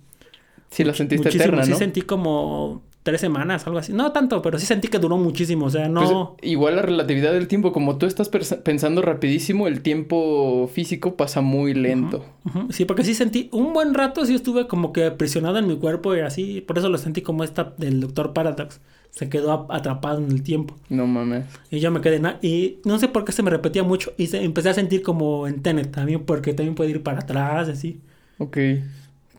[0.69, 1.43] Sí, la sentiste muchísimo.
[1.45, 1.77] eterna, Sí ¿no?
[1.77, 3.93] sentí como tres semanas, algo así.
[3.93, 5.67] No tanto, pero sí sentí que duró muchísimo.
[5.67, 6.35] O sea, Pues, no...
[6.41, 11.73] igual la relatividad del tiempo, como tú estás pensando rapidísimo, el tiempo físico pasa muy
[11.73, 12.25] lento.
[12.69, 16.13] Sí, porque sí sentí un buen rato, sí estuve como que aprisionado en mi cuerpo
[16.15, 18.81] y así, por eso lo sentí como esta del Doctor Paradox.
[19.09, 20.75] Se quedó ap- atrapado en el tiempo.
[20.89, 21.45] No mames.
[21.71, 24.43] Y yo me quedé, y no sé por qué se me repetía mucho y se,
[24.43, 27.99] empecé a sentir como en Tenet también, porque también puede ir para atrás, así.
[28.37, 28.57] Ok.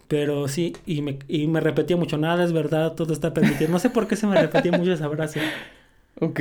[0.09, 3.71] Pero sí, y me, y me repetía mucho, nada es verdad, todo está permitido.
[3.71, 5.41] No sé por qué se me repetía mucho esa frase.
[6.21, 6.41] Ok.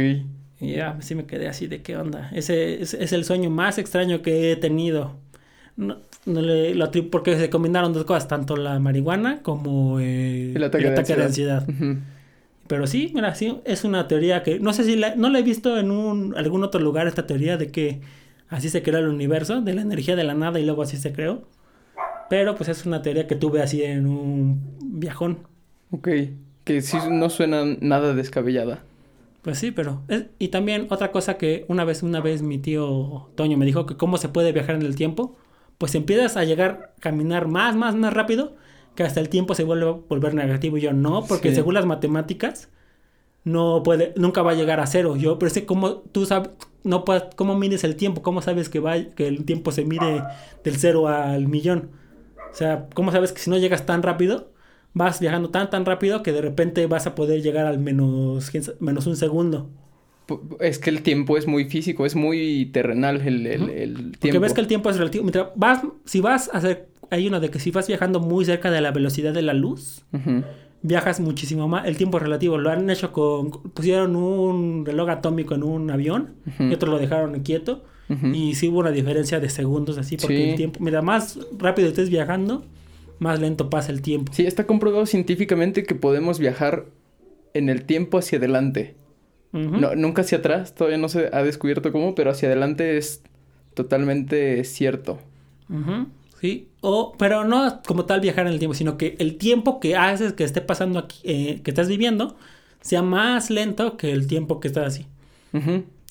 [0.59, 2.31] Y ya, sí me quedé así de qué onda.
[2.33, 5.13] Ese es, es el sueño más extraño que he tenido.
[5.75, 10.63] No, no le, lo porque se combinaron dos cosas, tanto la marihuana como eh, El
[10.63, 11.67] ataque, de, de ansiedad.
[12.67, 15.43] Pero sí, mira, sí, es una teoría que no sé si la, no la he
[15.43, 18.01] visto en un, algún otro lugar esta teoría de que
[18.49, 21.13] así se creó el universo, de la energía de la nada y luego así se
[21.13, 21.43] creó.
[22.29, 25.47] Pero pues es una teoría que tuve así en un viajón.
[25.91, 26.07] Ok.
[26.63, 28.83] Que sí no suena nada descabellada.
[29.41, 30.03] Pues sí, pero...
[30.09, 33.85] es- y también otra cosa que una vez, una vez mi tío Toño me dijo
[33.85, 35.37] que cómo se puede viajar en el tiempo.
[35.77, 38.55] Pues empiezas a llegar, caminar más, más, más rápido,
[38.95, 40.77] que hasta el tiempo se vuelve a volver negativo.
[40.77, 41.55] Y yo no, porque Sí.
[41.55, 42.69] según las matemáticas,
[43.43, 45.15] no puede, nunca va a llegar a cero.
[45.15, 46.51] Yo, pero sé cómo tú sabes,
[46.83, 50.23] no puedes, cómo mides el tiempo, cómo sabes que va, que el tiempo se mide
[50.63, 51.91] del cero al millón.
[52.51, 54.51] O sea, ¿cómo sabes que si no llegas tan rápido,
[54.93, 59.07] vas viajando tan, tan rápido que de repente vas a poder llegar al menos, menos
[59.07, 59.69] un segundo?
[60.59, 64.17] Es que el tiempo es muy físico, es muy terrenal el, el, el tiempo.
[64.19, 65.23] Porque ves que el tiempo es relativo.
[65.23, 68.69] Mientras vas, si vas a hacer, hay una de que si vas viajando muy cerca
[68.69, 70.03] de la velocidad de la luz,
[70.81, 71.85] viajas muchísimo más.
[71.85, 72.57] El tiempo es relativo.
[72.57, 77.39] Lo han hecho con, pusieron un reloj atómico en un avión y otro lo dejaron
[77.41, 77.85] quieto.
[78.09, 82.09] Y sí hubo una diferencia de segundos así, porque el tiempo, mira, más rápido estés
[82.09, 82.63] viajando,
[83.19, 84.31] más lento pasa el tiempo.
[84.33, 86.85] Sí, está comprobado científicamente que podemos viajar
[87.53, 88.95] en el tiempo hacia adelante.
[89.51, 93.23] no, nunca hacia atrás, todavía no se ha descubierto cómo, pero hacia adelante es
[93.73, 95.19] totalmente cierto.
[96.39, 99.95] Sí, o, pero no como tal viajar en el tiempo, sino que el tiempo que
[99.95, 102.37] haces que esté pasando aquí, eh, que estás viviendo,
[102.81, 105.05] sea más lento que el tiempo que estás así.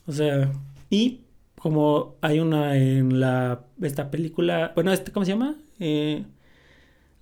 [0.06, 0.52] O sea,
[0.90, 1.20] y
[1.66, 5.56] como hay una en la esta película, bueno, este ¿cómo se llama?
[5.80, 6.22] Eh,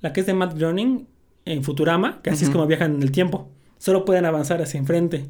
[0.02, 1.07] la que es de Matt Groening
[1.46, 3.48] en Futurama, que así es como viajan en el tiempo.
[3.78, 5.24] Solo pueden avanzar hacia enfrente.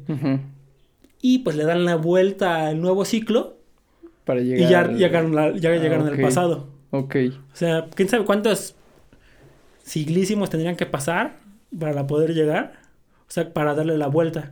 [1.21, 3.57] Y pues le dan la vuelta al nuevo ciclo.
[4.25, 4.59] Para llegar.
[4.59, 6.67] Y ya llegaron, ya llegaron al pasado.
[6.91, 7.15] Ok.
[7.53, 8.75] O sea, quién sabe cuántos
[9.81, 11.37] siglísimos tendrían que pasar
[11.79, 12.73] para poder llegar.
[13.29, 14.51] O sea, para darle la vuelta.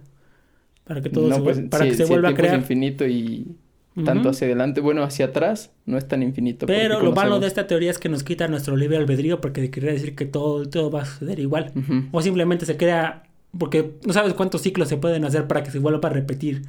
[0.86, 2.56] Para que todo se, pues, para que se vuelva a crear.
[2.56, 3.58] infinito y
[4.06, 6.66] tanto hacia adelante, bueno, hacia atrás no es tan infinito.
[6.66, 9.94] Pero lo malo de esta teoría es que nos quita nuestro libre albedrío porque quiere
[9.94, 11.72] decir que todo, todo va a suceder igual.
[12.12, 13.24] O simplemente se crea,
[13.58, 16.64] porque no sabes cuántos ciclos se pueden hacer para que se vuelva a repetir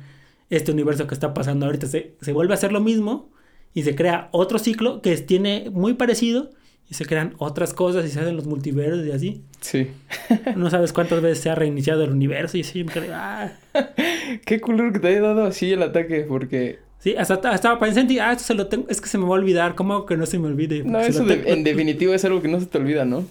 [0.51, 1.87] este universo que está pasando ahorita.
[1.87, 3.31] Se, se vuelve a hacer lo mismo
[3.73, 6.51] y se crea otro ciclo que tiene muy parecido
[6.89, 9.43] y se crean otras cosas y se hacen los multiversos y así.
[9.61, 9.89] Sí.
[10.57, 13.53] no sabes cuántas veces se ha reiniciado el universo y así me quedé, ah.
[14.45, 18.33] Qué culero que te haya dado así el ataque porque Sí, hasta, estaba pensando, ah,
[18.33, 20.39] esto se lo tengo, es que se me va a olvidar, ¿cómo que no se
[20.39, 20.85] me olvide?
[20.85, 23.27] No, eso en definitivo es algo que no se te olvida, ¿no?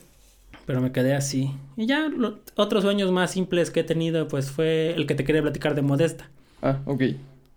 [0.67, 1.49] Pero me quedé así.
[1.75, 2.07] Y ya,
[2.55, 5.81] otros sueños más simples que he tenido, pues fue el que te quería platicar de
[5.81, 6.29] Modesta.
[6.61, 7.01] Ah, ok.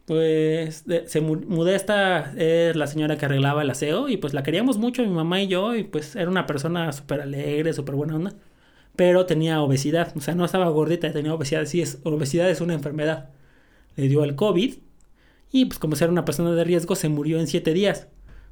[0.06, 5.02] Pues, se, Modesta es la señora que arreglaba el aseo y pues la queríamos mucho,
[5.02, 8.32] mi mamá y yo, y pues era una persona súper alegre, súper buena onda.
[8.96, 11.66] Pero tenía obesidad, o sea, no estaba gordita, tenía obesidad.
[11.66, 13.28] Sí, es, obesidad es una enfermedad.
[13.96, 14.85] Le dio el COVID
[15.52, 18.08] y pues como ser una persona de riesgo, se murió en siete días.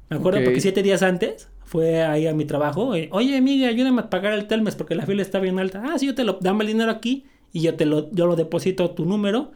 [0.09, 2.93] Me acuerdo porque siete días antes fue ahí a mi trabajo.
[3.11, 5.83] Oye, amiga, ayúdame a pagar el Telmes porque la fila está bien alta.
[5.85, 8.35] Ah, sí, yo te lo, dame el dinero aquí y yo te lo, yo lo
[8.35, 9.51] deposito tu número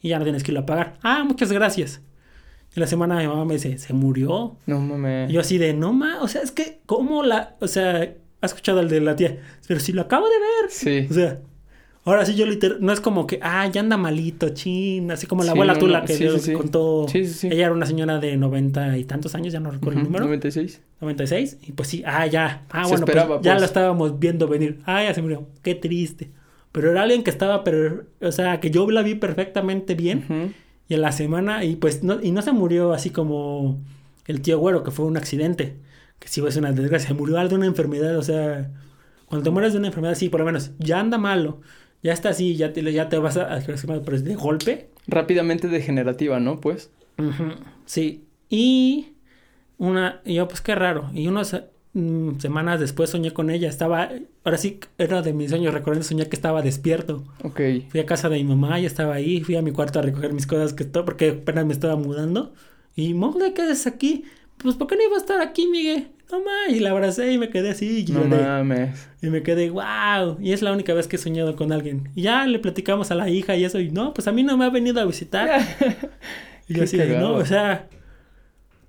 [0.00, 0.98] y ya no tienes que irlo a pagar.
[1.02, 2.02] Ah, muchas gracias.
[2.76, 4.56] Y la semana mi mamá me dice, ¿se murió?
[4.66, 5.30] No mames.
[5.30, 8.80] yo así de, no mames, o sea, es que, ¿cómo la, o sea, has escuchado
[8.80, 9.38] el de la tía?
[9.68, 10.70] Pero si lo acabo de ver.
[10.70, 11.06] Sí.
[11.08, 11.40] O sea,
[12.06, 15.42] Ahora sí, yo literal, no es como que, ah, ya anda malito, chin, así como
[15.42, 17.06] la abuela Tula que sí, contó.
[17.14, 20.26] Ella era una señora de noventa y tantos años, ya no recuerdo el número.
[20.26, 20.82] 96.
[21.00, 22.66] 96, y pues sí, ah, ya.
[22.68, 23.60] Ah, bueno, pues, ya pues.
[23.60, 24.80] lo estábamos viendo venir.
[24.84, 26.30] Ah, ya se murió, qué triste.
[26.72, 30.54] Pero era alguien que estaba, pero, o sea, que yo la vi perfectamente bien.
[30.88, 33.80] Y en la semana, y pues, no, y no se murió así como
[34.26, 35.76] el tío Güero, que fue un accidente.
[36.18, 38.70] Que sí fue una desgracia, se murió de una enfermedad, o sea,
[39.24, 41.60] cuando te mueres de una enfermedad, sí, por lo menos, ya anda malo
[42.04, 44.90] ya está así, ya te, ya te vas a, pero de golpe.
[45.06, 46.60] Rápidamente degenerativa, ¿no?
[46.60, 46.90] Pues.
[47.86, 48.24] Sí.
[48.50, 49.14] Y
[49.78, 51.10] una, yo pues qué raro.
[51.14, 51.62] Y unas
[51.94, 53.70] mm, semanas después soñé con ella.
[53.70, 54.10] Estaba,
[54.44, 57.24] ahora sí, era de mis sueños recordando soñé que estaba despierto.
[57.42, 57.60] Ok.
[57.88, 59.40] Fui a casa de mi mamá y estaba ahí.
[59.40, 62.52] Fui a mi cuarto a recoger mis cosas que todo, porque apenas me estaba mudando.
[62.94, 63.14] Y,
[63.54, 64.24] ¿qué haces aquí?
[64.58, 66.08] Pues, ¿por qué no iba a estar aquí, Miguel?
[66.30, 68.04] No mames, y la abracé y me quedé así.
[68.06, 69.08] Y no mames.
[69.22, 70.38] Y me quedé, wow.
[70.40, 72.10] Y es la única vez que he soñado con alguien.
[72.14, 74.56] Y ya le platicamos a la hija y eso, y no, pues a mí no
[74.56, 75.60] me ha venido a visitar.
[76.68, 77.88] y yo así, no, o sea,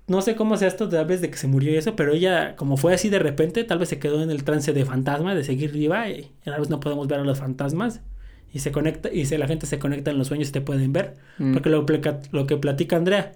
[0.06, 2.56] no sé cómo sea esto tal vez de que se murió y eso, pero ella,
[2.56, 5.44] como fue así de repente, tal vez se quedó en el trance de fantasma, de
[5.44, 8.00] seguir viva, y a vez no podemos ver a los fantasmas.
[8.52, 11.14] Y se conecta, y si la gente se conecta en los sueños te pueden ver.
[11.36, 11.52] Mm.
[11.52, 11.84] Porque lo,
[12.32, 13.32] lo que platica Andrea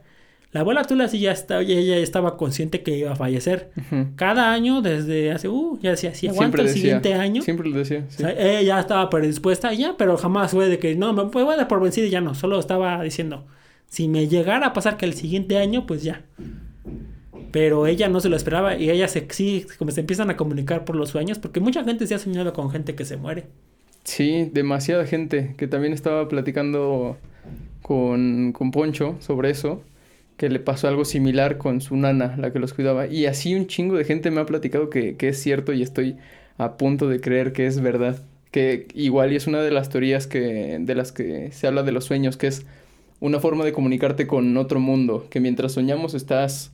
[0.53, 3.71] la abuela Tula sí ya estaba, ella estaba consciente que iba a fallecer.
[4.17, 7.43] Cada año, desde hace, uh, ya decía, si aguanta el siguiente año.
[7.43, 8.05] Siempre lo decía.
[8.19, 11.69] ella ya estaba predispuesta ya, pero jamás fue de que no, me voy a dar
[11.69, 12.35] por vencido y ya no.
[12.35, 13.47] Solo estaba diciendo,
[13.87, 16.25] si me llegara a pasar que el siguiente año, pues ya.
[17.53, 20.85] Pero ella no se lo esperaba y ella se, sí, como se empiezan a comunicar
[20.85, 23.47] por los sueños, porque mucha gente se ha soñado con gente que se muere.
[24.03, 27.19] Sí, demasiada gente, que también estaba platicando
[27.83, 29.85] con, con Poncho sobre eso
[30.41, 33.07] que le pasó algo similar con su nana, la que los cuidaba.
[33.07, 36.17] Y así un chingo de gente me ha platicado que, es cierto y estoy
[36.57, 38.23] a punto de creer que es verdad.
[38.51, 41.93] Que igual y es una de las teorías que, de las que se habla de
[41.93, 42.65] los sueños, que es
[43.21, 46.73] una forma de comunicarte con otro mundo, que mientras soñamos estás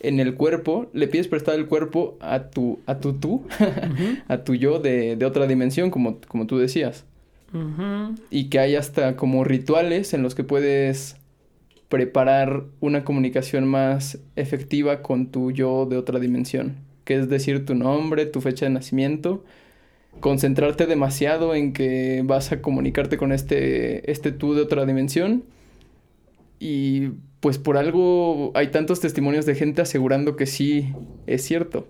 [0.00, 3.46] en el cuerpo, le pides prestar el cuerpo a tu, a tu tú,
[4.28, 7.06] a tu yo de, de, otra dimensión, como, como tú decías.
[8.30, 11.16] Y que hay hasta como rituales en los que puedes
[11.90, 17.74] preparar una comunicación más efectiva con tu yo de otra dimensión, que es decir tu
[17.74, 19.44] nombre, tu fecha de nacimiento,
[20.20, 25.42] concentrarte demasiado en que vas a comunicarte con este, este tú de otra dimensión.
[26.60, 27.08] Y
[27.40, 30.92] pues por algo hay tantos testimonios de gente asegurando que sí
[31.26, 31.88] es cierto.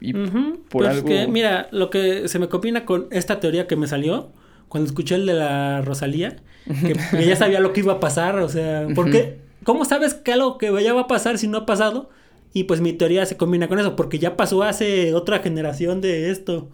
[0.00, 1.06] Y por pues algo...
[1.06, 4.32] que, mira, lo que se me combina con esta teoría que me salió
[4.72, 8.48] cuando escuché el de la Rosalía, que, ya sabía lo que iba a pasar, o
[8.48, 9.38] sea, ¿por qué?
[9.64, 12.08] ¿Cómo sabes que algo que ya va a pasar si no ha pasado?
[12.54, 16.30] Y pues mi teoría se combina con eso, porque ya pasó hace otra generación de
[16.30, 16.70] esto.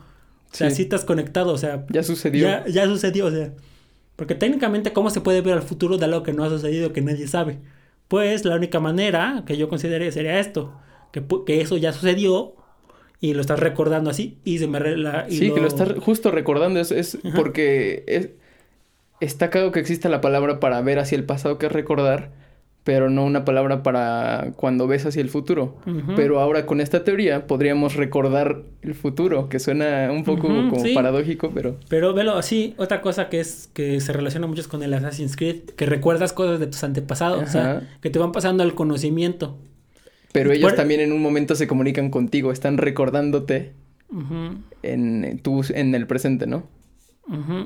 [0.52, 1.86] O sea, sí, estás conectado, o sea.
[1.90, 2.46] Ya sucedió.
[2.46, 3.52] Ya, ya sucedió, o sea.
[4.14, 7.00] Porque técnicamente, ¿cómo se puede ver al futuro de algo que no ha sucedido, que
[7.00, 7.58] nadie sabe?
[8.06, 10.72] Pues la única manera que yo consideraría sería esto,
[11.10, 12.54] que, que eso ya sucedió
[13.20, 14.78] y lo estás recordando así y se me...
[14.96, 18.30] La, sí, que lo estás justo recordando, es, es porque es,
[19.20, 22.30] está claro que existe la palabra para ver hacia el pasado que es recordar,
[22.84, 25.76] pero no una palabra para cuando ves hacia el futuro.
[26.16, 31.50] Pero ahora con esta teoría podríamos recordar el futuro, que suena un poco como paradójico,
[31.52, 31.76] pero...
[31.88, 35.64] Pero velo así, otra cosa que es que se relaciona mucho con el Assassin's Creed,
[35.76, 39.58] que recuerdas cosas de tus antepasados, o sea, que te van pasando al conocimiento.
[40.32, 43.72] Pero ellos también en un momento se comunican contigo, están recordándote
[44.82, 46.66] en, tu, en el presente, ¿no?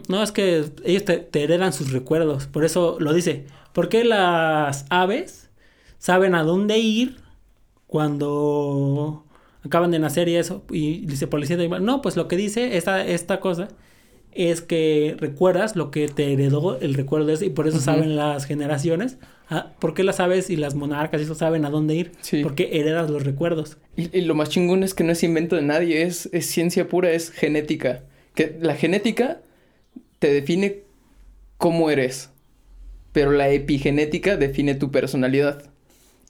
[0.08, 3.46] No, es que ellos te, heredan sus recuerdos, por eso lo dice.
[3.72, 5.50] ¿Por qué las aves
[5.98, 7.18] saben a dónde ir
[7.86, 9.24] cuando
[9.64, 10.64] acaban de nacer y eso?
[10.70, 13.68] Y dice policía, no, pues lo que dice esta, esta cosa
[14.32, 18.16] es que recuerdas lo que te heredó el recuerdo de eso y por eso saben
[18.16, 19.18] las generaciones.
[19.54, 22.12] Ah, ¿Por qué las aves y las monarcas y eso saben a dónde ir?
[22.42, 23.76] Porque heredas los recuerdos.
[23.96, 27.12] Y, lo más chingón es que no es invento de nadie, es, es ciencia pura,
[27.12, 28.02] es genética.
[28.34, 29.42] Que la genética
[30.20, 30.84] te define
[31.58, 32.30] cómo eres,
[33.12, 35.70] pero la epigenética define tu personalidad.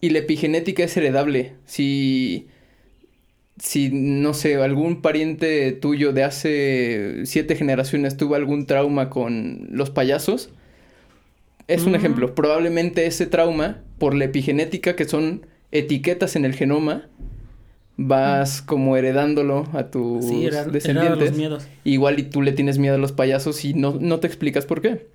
[0.01, 1.53] Y la epigenética es heredable.
[1.65, 2.49] Si,
[3.57, 9.91] si, no sé, algún pariente tuyo de hace siete generaciones tuvo algún trauma con los
[9.91, 10.51] payasos,
[11.69, 12.35] es un ejemplo.
[12.35, 17.09] Probablemente ese trauma, por la epigenética, que son etiquetas en el genoma,
[17.97, 20.27] vas como heredándolo a tus
[20.73, 21.35] descendientes.
[21.85, 24.81] Igual y tú le tienes miedo a los payasos y no, no te explicas por
[24.81, 25.07] qué.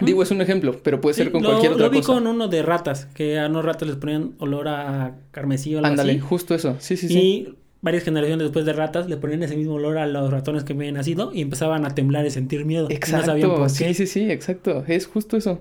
[0.00, 1.94] Digo, es un ejemplo, pero puede ser con cualquier otra cosa.
[1.94, 5.74] Lo vi con uno de ratas, que a unos ratas les ponían olor a carmesí
[5.74, 6.76] o algo Ándale, justo eso.
[6.80, 7.18] Sí, sí, sí.
[7.18, 10.72] Y varias generaciones después de ratas le ponían ese mismo olor a los ratones que
[10.72, 12.88] habían nacido y empezaban a temblar y sentir miedo.
[12.90, 14.84] Exacto, sí, sí, sí, exacto.
[14.86, 15.60] Es justo eso.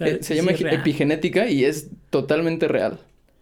[0.00, 2.98] Eh, se llama epigenética y es totalmente real.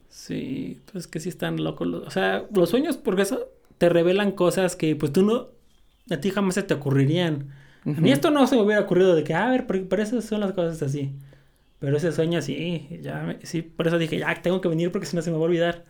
[0.09, 1.89] Sí, pues que sí están locos.
[1.89, 3.49] o sea, los sueños, porque eso
[3.79, 5.49] te revelan cosas que pues tú no,
[6.11, 7.49] a ti jamás se te ocurrirían.
[7.85, 10.23] A mí esto no se me hubiera ocurrido de que, ah, a ver, por, eso
[10.23, 11.13] son las cosas así.
[11.81, 15.17] Pero ese sueño sí, ya, sí, por eso dije, ya, tengo que venir porque si
[15.17, 15.85] no se me va a olvidar.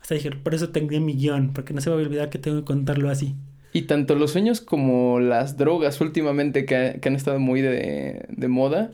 [0.00, 2.38] Hasta dije, por eso tengo mi guion, porque no se me va a olvidar que
[2.38, 3.34] tengo que contarlo así.
[3.72, 8.48] Y tanto los sueños como las drogas últimamente que, que han estado muy de, de
[8.48, 8.92] moda,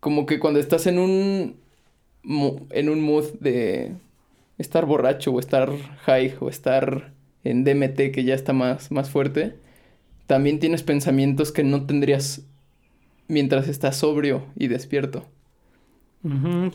[0.00, 1.56] como que cuando estás en un
[2.70, 3.92] en un mood de
[4.58, 5.70] estar borracho o estar
[6.04, 7.12] high o estar
[7.44, 9.56] en DMT que ya está más, más fuerte,
[10.26, 12.42] también tienes pensamientos que no tendrías
[13.28, 15.24] mientras estás sobrio y despierto.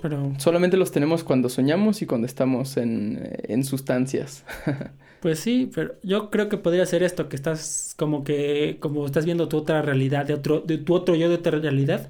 [0.01, 0.33] pero...
[0.37, 4.45] Solamente los tenemos cuando soñamos y cuando estamos en, en sustancias.
[5.21, 9.25] pues sí, pero yo creo que podría ser esto, que estás como que, como estás
[9.25, 12.09] viendo tu otra realidad, de otro, de tu otro yo de otra realidad,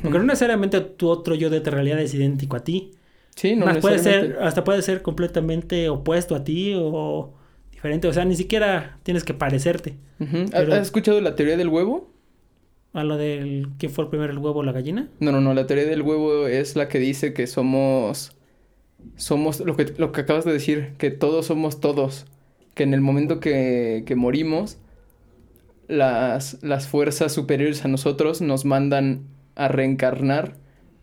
[0.00, 2.92] porque no necesariamente tu otro yo de otra realidad es idéntico a ti.
[3.34, 7.32] Sí, no puede ser, hasta puede ser completamente opuesto a ti o
[7.70, 8.08] diferente.
[8.08, 9.96] O sea, ni siquiera tienes que parecerte.
[10.52, 12.10] ¿Has escuchado la teoría del huevo?
[12.92, 15.08] ¿A lo del quién fue el primero, el huevo o la gallina?
[15.18, 15.54] No, no, no.
[15.54, 18.36] La teoría del huevo es la que dice que somos.
[19.16, 22.26] Somos lo que, lo que acabas de decir, que todos somos todos.
[22.74, 24.78] Que en el momento que, que morimos,
[25.88, 30.56] las, las fuerzas superiores a nosotros nos mandan a reencarnar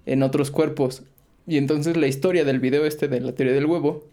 [0.05, 1.03] en otros cuerpos.
[1.47, 4.03] Y entonces la historia del video este de la teoría del huevo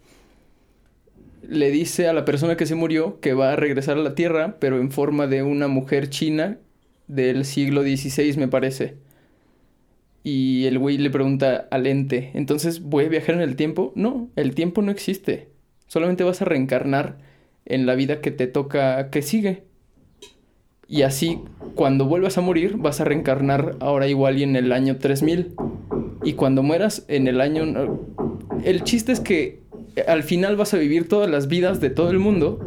[1.47, 4.57] le dice a la persona que se murió que va a regresar a la Tierra,
[4.59, 6.57] pero en forma de una mujer china
[7.07, 8.95] del siglo XVI, me parece.
[10.23, 13.93] Y el güey le pregunta al ente, entonces, ¿voy a viajar en el tiempo?
[13.95, 15.47] No, el tiempo no existe.
[15.87, 17.17] Solamente vas a reencarnar
[17.65, 19.63] en la vida que te toca que sigue.
[20.87, 21.39] Y así,
[21.75, 25.53] cuando vuelvas a morir, vas a reencarnar ahora igual y en el año 3000.
[26.23, 27.99] Y cuando mueras en el año...
[28.63, 29.61] El chiste es que
[30.07, 32.59] al final vas a vivir todas las vidas de todo el mundo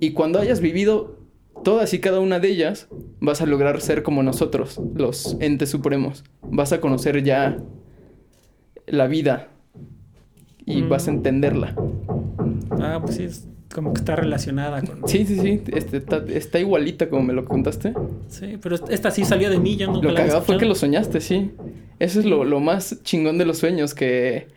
[0.00, 1.18] y cuando hayas vivido
[1.64, 2.88] todas y cada una de ellas,
[3.20, 6.24] vas a lograr ser como nosotros, los entes supremos.
[6.42, 7.58] Vas a conocer ya
[8.86, 9.48] la vida
[10.66, 11.14] y vas a Mm.
[11.14, 11.76] entenderla.
[12.80, 15.08] Ah, pues sí, es como que está relacionada con...
[15.08, 17.94] Sí, sí, sí, este, está, está igualita como me lo contaste.
[18.28, 21.20] Sí, pero esta sí salió de mí, yo nunca Lo cagado fue que lo soñaste,
[21.20, 21.52] sí.
[21.98, 24.48] Eso es lo, lo más chingón de los sueños, que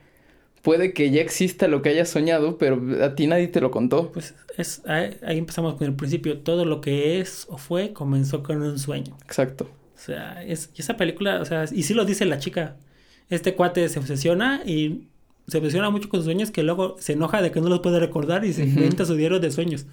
[0.61, 4.11] puede que ya exista lo que hayas soñado, pero a ti nadie te lo contó.
[4.11, 6.39] Pues es, ahí, ahí empezamos con el principio.
[6.39, 9.15] Todo lo que es o fue comenzó con un sueño.
[9.23, 9.69] Exacto.
[9.95, 12.77] O sea, es, esa película, o sea, y sí lo dice la chica.
[13.29, 15.07] Este cuate se obsesiona y
[15.47, 17.99] se obsesiona mucho con sus sueños que luego se enoja de que no los puede
[17.99, 19.85] recordar y se inventa su diario de sueños.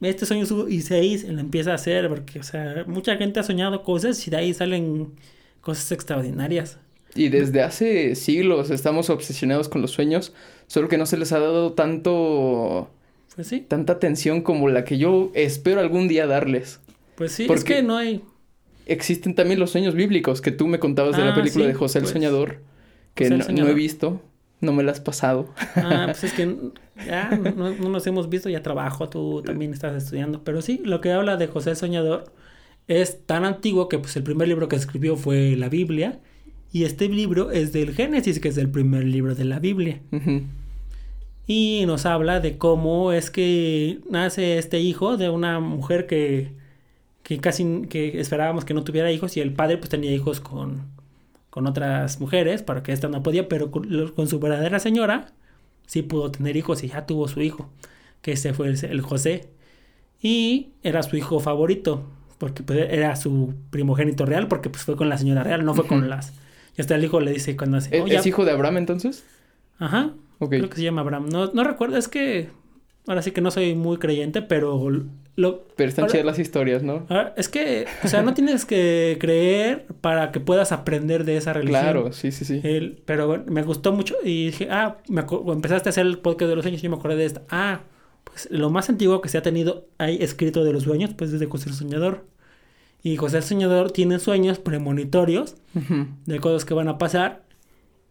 [0.00, 3.16] Este sueño su- y se ahí se lo empieza a hacer porque, o sea, mucha
[3.16, 5.12] gente ha soñado cosas y de ahí salen
[5.60, 6.78] cosas extraordinarias.
[7.14, 10.32] Y desde hace siglos estamos obsesionados con los sueños,
[10.68, 12.88] solo que no se les ha dado tanto
[13.34, 16.80] Pues sí, tanta atención como la que yo espero algún día darles.
[17.16, 18.22] pues sí, es Porque- que no hay...
[18.86, 21.74] Existen también los sueños bíblicos que tú me contabas de la Ah, película sí, de
[21.74, 22.60] José el pues, Soñador,
[23.14, 24.20] que no, he visto,
[24.60, 25.48] no me la has pasado.
[25.76, 26.56] Ah, pues es que
[27.06, 30.42] ya no, no nos hemos visto, ya trabajo, tú también estás estudiando.
[30.44, 32.32] Pero sí, lo que habla de José el Soñador
[32.88, 36.20] es tan antiguo que pues el primer libro que escribió fue la Biblia.
[36.72, 40.00] Y este libro es del Génesis, que es el primer libro de la Biblia.
[41.46, 46.52] Y nos habla de cómo es que nace este hijo de una mujer que,
[47.24, 50.86] que casi que esperábamos que no tuviera hijos y el padre pues tenía hijos con,
[51.50, 55.32] con otras mujeres para que esta no podía, pero con, con su verdadera señora
[55.86, 57.68] sí pudo tener hijos y ya tuvo su hijo,
[58.22, 59.50] que ese fue el, el José.
[60.22, 62.04] Y era su hijo favorito,
[62.38, 65.86] porque pues, era su primogénito real, porque pues fue con la señora real, no fue
[65.86, 66.32] con las...
[66.76, 67.96] Y hasta el hijo le dice cuando hace...
[67.96, 68.20] ¿Es, "Oh, ya".
[68.20, 69.24] es hijo de Abraham entonces?
[69.78, 70.12] Ajá.
[70.38, 71.28] Creo que se llama Abraham.
[71.30, 72.48] No, no recuerdo, es que
[73.06, 74.78] ahora sí que no soy muy creyente, pero
[75.40, 75.64] lo...
[75.76, 77.06] Pero están ahora- chidas las historias, ¿no?
[77.08, 81.52] ahora, es que, o sea, no tienes que creer para que puedas aprender de esa
[81.52, 81.80] religión.
[81.82, 82.60] Claro, sí, sí, sí.
[82.62, 85.22] El- pero bueno, me gustó mucho y dije, ah, me
[85.52, 87.42] empezaste a hacer el podcast de los sueños y yo me acordé de esta.
[87.50, 87.80] Ah,
[88.24, 91.40] pues lo más antiguo que se ha tenido ahí escrito de los sueños, pues es
[91.40, 92.26] de José el Soñador.
[93.02, 95.56] Y José el Soñador tiene sueños premonitorios
[96.26, 97.42] de cosas que van a pasar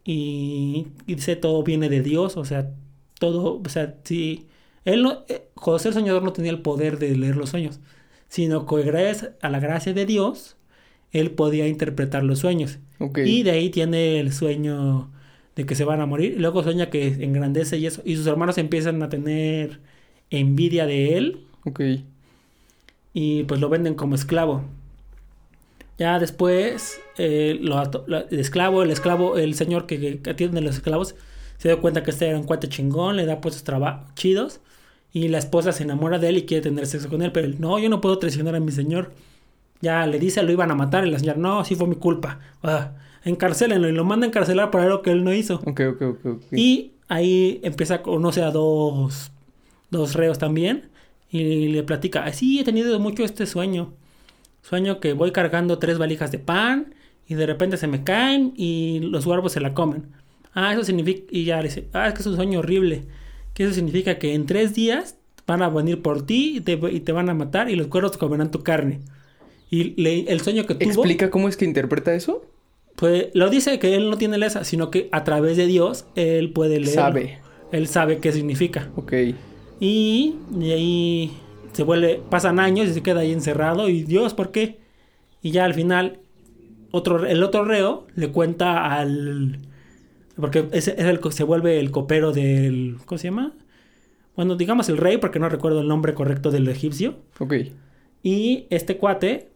[0.03, 2.71] y, y dice todo viene de Dios, o sea,
[3.19, 4.47] todo, o sea, si
[4.85, 7.79] él no, eh, José el soñador no tenía el poder de leer los sueños,
[8.27, 10.55] sino que gracias a la gracia de Dios,
[11.11, 12.79] él podía interpretar los sueños.
[12.99, 13.19] Ok.
[13.19, 15.11] Y de ahí tiene el sueño
[15.55, 18.27] de que se van a morir, y luego sueña que engrandece y eso, y sus
[18.27, 19.79] hermanos empiezan a tener
[20.29, 21.81] envidia de él, Ok.
[23.13, 24.63] y pues lo venden como esclavo.
[25.97, 30.59] Ya después, eh, lo ato- lo- el esclavo, el esclavo, el señor que, que atiende
[30.59, 31.15] a los esclavos,
[31.59, 34.59] se da cuenta que este era un cuate chingón, le da puestos traba- chidos,
[35.13, 37.57] y la esposa se enamora de él y quiere tener sexo con él, pero él,
[37.59, 39.11] no, yo no puedo traicionar a mi señor.
[39.81, 42.39] Ya le dice, lo iban a matar, y la señora, no, sí fue mi culpa.
[42.63, 42.93] Ah,
[43.23, 45.55] encarcélenlo, y lo manda a encarcelar por algo que él no hizo.
[45.65, 46.43] Ok, ok, ok.
[46.53, 49.31] Y ahí empieza a conocer a dos,
[49.91, 50.89] dos reos también.
[51.31, 53.93] Y le platica, "Ah, sí, he tenido mucho este sueño.
[54.63, 56.93] Sueño que voy cargando tres valijas de pan
[57.27, 60.07] y de repente se me caen y los huevos se la comen.
[60.61, 63.03] Ah, eso significa, y ya dice, ah, es que es un sueño horrible.
[63.53, 65.15] Que eso significa que en tres días
[65.47, 68.17] van a venir por ti y te, y te van a matar y los cuervos
[68.17, 68.99] comerán tu carne.
[69.71, 70.89] Y le- el sueño que tuvo...
[70.91, 72.45] ¿Explica cómo es que interpreta eso?
[72.95, 76.51] Pues lo dice que él no tiene esa, sino que a través de Dios él
[76.51, 76.93] puede leer.
[76.95, 77.39] Sabe.
[77.71, 78.89] Él sabe qué significa.
[78.95, 79.13] Ok.
[79.79, 81.31] Y de ahí
[81.71, 83.87] se vuelve, pasan años y se queda ahí encerrado.
[83.87, 84.79] Y Dios, ¿por qué?
[85.41, 86.19] Y ya al final,
[86.91, 89.59] otro, el otro reo le cuenta al.
[90.39, 92.97] Porque ese es el, se vuelve el copero del.
[93.05, 93.53] ¿Cómo se llama?
[94.35, 97.17] Bueno, digamos el rey, porque no recuerdo el nombre correcto del egipcio.
[97.39, 97.53] Ok.
[98.23, 99.49] Y este cuate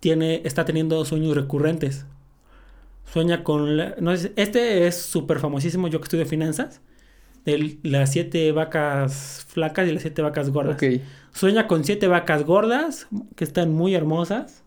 [0.00, 2.06] tiene, está teniendo sueños recurrentes.
[3.12, 3.76] Sueña con...
[3.76, 6.80] la- no sé, este es súper famosísimo, yo que estudio finanzas.
[7.44, 10.74] De las siete vacas flacas y las siete vacas gordas.
[10.74, 11.00] Ok.
[11.32, 14.62] Sueña con siete vacas gordas que están muy hermosas.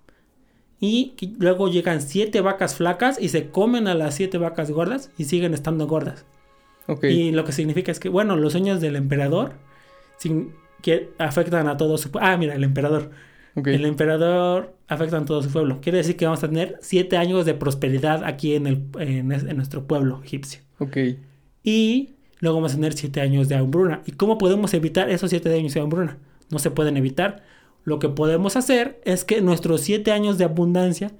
[0.85, 5.23] Y luego llegan siete vacas flacas y se comen a las siete vacas gordas y
[5.23, 6.25] siguen estando gordas.
[6.87, 7.05] Ok.
[7.05, 9.53] Y lo que significa es que, bueno, los sueños del emperador
[10.17, 12.09] sin, que afectan a todo su...
[12.19, 13.11] Ah, mira, el emperador.
[13.55, 13.67] Ok.
[13.67, 15.79] El emperador afecta a todo su pueblo.
[15.79, 19.55] Quiere decir que vamos a tener siete años de prosperidad aquí en, el, en, en
[19.55, 20.59] nuestro pueblo egipcio.
[20.79, 20.97] Ok.
[21.63, 22.09] Y
[22.41, 24.01] luego vamos a tener siete años de hambruna.
[24.05, 26.17] ¿Y cómo podemos evitar esos siete años de hambruna?
[26.49, 27.41] No se pueden evitar.
[27.83, 31.11] Lo que podemos hacer es que nuestros siete años de abundancia,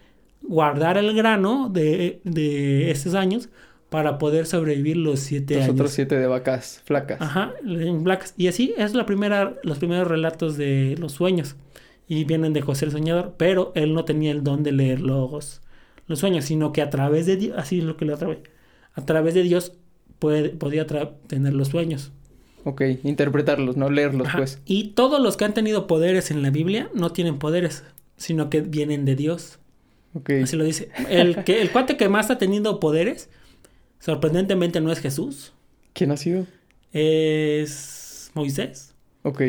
[0.41, 3.49] guardar el grano de, de esos años
[3.89, 5.73] para poder sobrevivir los siete Los años.
[5.75, 7.21] otros siete de vacas flacas.
[7.21, 8.33] Ajá, en Blacks.
[8.37, 11.55] Y así es la primera, los primeros relatos de los sueños.
[12.07, 15.61] Y vienen de José el Soñador, pero él no tenía el don de leer los,
[16.07, 18.39] los sueños, sino que a través de Dios, así es lo que le otra vez,
[18.93, 19.73] a través de Dios
[20.19, 22.11] puede, podía tra- tener los sueños.
[22.65, 24.37] Ok, interpretarlos, no leerlos, Ajá.
[24.37, 24.59] pues.
[24.65, 27.83] Y todos los que han tenido poderes en la Biblia no tienen poderes,
[28.17, 29.59] sino que vienen de Dios.
[30.13, 30.29] Ok.
[30.43, 30.89] Así lo dice.
[31.09, 33.29] El, que, el cuate que más ha tenido poderes,
[33.99, 35.53] sorprendentemente no es Jesús,
[35.93, 36.47] ¿Quién ha sido?
[36.91, 38.93] es Moisés.
[39.23, 39.41] Ok.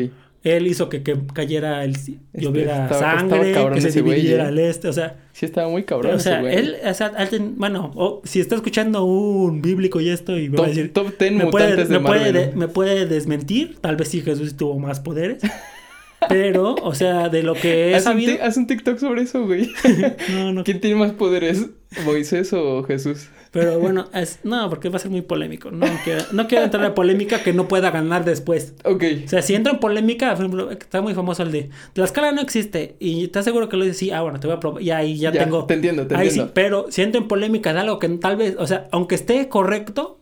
[0.45, 1.95] Él hizo que, que cayera el
[2.33, 4.49] lloviera estaba- sangre, que se dividiera ¿eh?
[4.49, 6.55] el este, o sea, Sí estaba muy cabrón o sea, ese güey.
[6.55, 10.57] él, o sea, alguien- bueno, o si está escuchando un bíblico y esto y me
[10.57, 12.55] va Top, a decir, top 10 me puede, de me, puede Marvel.
[12.55, 15.41] me puede desmentir, tal vez sí Jesús tuvo más poderes,
[16.29, 19.23] pero, o sea, de lo que he Haz un, sabido, ti- haz un TikTok sobre
[19.23, 19.71] eso, güey.
[20.31, 21.65] no, no, ¿Quién tiene más poderes?
[22.05, 23.27] ¿Moisés o Jesús?
[23.55, 26.85] Pero bueno, es, no, porque va a ser muy polémico, no quiero, no quiero entrar
[26.85, 28.73] en polémica que no pueda ganar después.
[28.83, 29.03] Ok.
[29.25, 32.33] O sea, si entro en polémica, por ejemplo, está muy famoso el de la escala
[32.33, 34.81] no existe y estás seguro que lo dices, sí, ah, bueno, te voy a probar,
[34.83, 35.65] y ahí ya, Ya, tengo.
[35.65, 36.51] te entiendo, te ahí sí, entiendo.
[36.53, 40.19] pero si entro en polémica de algo que tal vez, o sea, aunque esté correcto,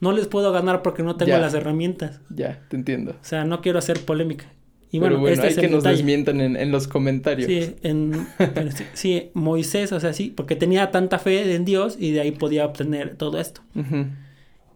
[0.00, 1.38] no les puedo ganar porque no tengo Ya.
[1.40, 2.20] las herramientas.
[2.30, 3.10] Ya, te entiendo.
[3.20, 4.44] O sea, no quiero hacer polémica.
[4.90, 5.96] Y Pero bueno, bueno, este hay es que el nos detalle.
[5.98, 7.46] desmientan en, en los comentarios.
[7.46, 11.96] Sí, en, pero sí, sí, Moisés, o sea, sí, porque tenía tanta fe en Dios
[12.00, 13.60] y de ahí podía obtener todo esto.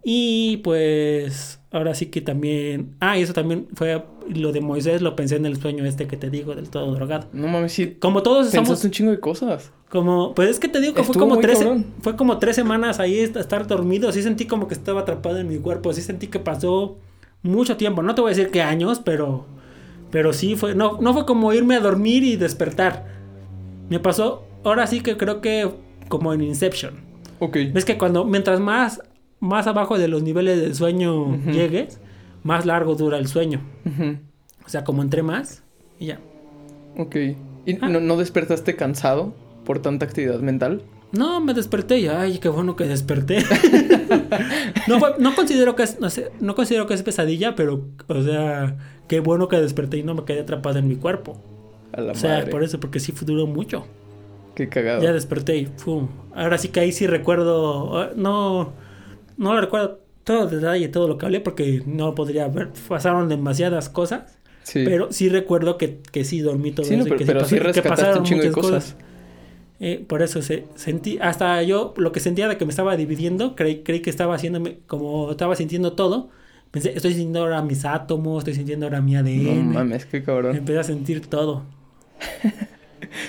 [0.05, 2.97] Y pues ahora sí que también...
[2.99, 4.03] Ah, y eso también fue
[4.35, 7.29] lo de Moisés, lo pensé en el sueño este que te digo del todo drogado.
[7.33, 7.97] No mames, sí.
[8.01, 9.71] Como todos estamos un chingo de cosas.
[9.91, 10.35] como...
[10.35, 11.59] Pues es que te digo que fue como tres...
[11.61, 11.87] cabrón.
[12.01, 14.11] Fue como tres semanas ahí est- estar dormido.
[14.11, 15.93] Sí sentí como que estaba atrapado en mi cuerpo.
[15.93, 16.99] Sí sentí que pasó
[17.43, 18.03] mucho tiempo.
[18.03, 19.47] No te voy a decir que años, pero...
[20.13, 20.77] Pero sí fue...
[20.77, 23.07] No, no fue como irme a dormir y despertar.
[23.91, 24.47] Me pasó...
[24.65, 25.69] Ahora sí que creo que
[26.09, 26.95] como en Inception.
[27.41, 27.57] Ok.
[27.73, 29.03] Ves que cuando, mientras más,
[29.41, 31.99] más abajo de los niveles del sueño llegues,
[32.45, 33.61] más largo dura el sueño.
[34.65, 35.65] O sea, como entre más
[35.99, 36.21] y ya.
[36.97, 37.17] Ok.
[37.67, 37.89] ¿Y Ah.
[37.89, 39.35] no, no despertaste cansado
[39.65, 40.83] por tanta actividad mental?
[41.11, 43.39] No, me desperté y ay, qué bueno que desperté.
[44.89, 48.23] no, fue- no considero que es, no sé, no considero que es pesadilla, pero, o
[48.23, 48.77] sea,
[49.09, 51.39] qué bueno que desperté y no me quedé atrapado en mi cuerpo.
[51.93, 52.51] A la o sea, madre.
[52.51, 53.87] por eso, porque sí duró mucho.
[54.55, 55.03] Qué cagado.
[55.03, 56.09] Ya desperté y ¡pum!
[56.35, 57.99] Ahora sí que ahí sí recuerdo.
[57.99, 58.73] ah, No,
[59.37, 62.71] no lo recuerdo todo el detalle, todo lo que hablé, porque no podría ver.
[62.89, 64.39] Pasaron demasiadas cosas.
[64.63, 64.83] Sí.
[64.85, 67.41] Pero sí recuerdo que, que sí dormí todo Sí, no, eso y pero, que, pero
[67.41, 68.97] pasó- sí que rescataste un chingo de cosas.
[69.81, 73.57] Eh, por eso se, sentí, hasta yo lo que sentía de que me estaba dividiendo,
[73.57, 76.31] creí, creí que estaba haciéndome, como estaba sintiendo todo,
[76.73, 79.73] pensé, estoy sintiendo ahora mis átomos, estoy sintiendo ahora mi No ADN.
[79.73, 80.57] mames, qué cabrón.
[80.57, 81.63] Empecé a sentir todo.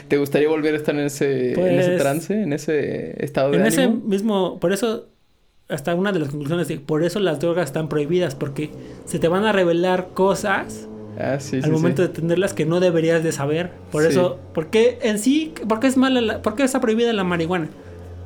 [0.07, 3.57] ¿Te gustaría volver a estar en ese, en ese Pues, trance, en ese estado de
[3.57, 5.07] En ese mismo, por eso,
[5.67, 8.69] hasta una de las conclusiones, de, por eso las drogas están prohibidas, porque
[9.05, 10.87] se te van a revelar cosas
[11.19, 12.07] Ah, sí, al sí, momento sí.
[12.07, 13.71] de tenerlas que no deberías de saber.
[13.91, 17.23] Por eso, porque en sí, ¿por qué es mala la- por qué está prohibida la
[17.23, 17.69] marihuana?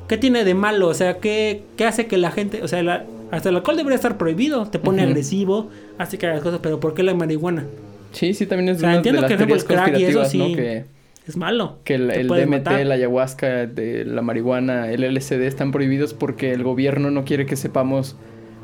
[0.08, 0.88] ¿Qué tiene de malo?
[0.88, 3.96] O sea, ¿qué, qué hace que la gente, o sea, la- hasta el alcohol debería
[3.96, 5.68] estar prohibido, te pone agresivo,
[5.98, 7.66] hace que hagas cosas, pero ¿por qué la marihuana?
[8.12, 10.24] Sí, sí, también es O sea, una entiendo de las que, el crack y eso
[10.24, 10.46] sí ¿no?
[10.46, 10.84] Que,
[11.26, 11.76] Es malo.
[11.84, 12.86] que el, DMT, matar.
[12.86, 17.56] la ayahuasca, de la marihuana, el LSD están prohibidos porque el gobierno no quiere que
[17.56, 18.16] sepamos...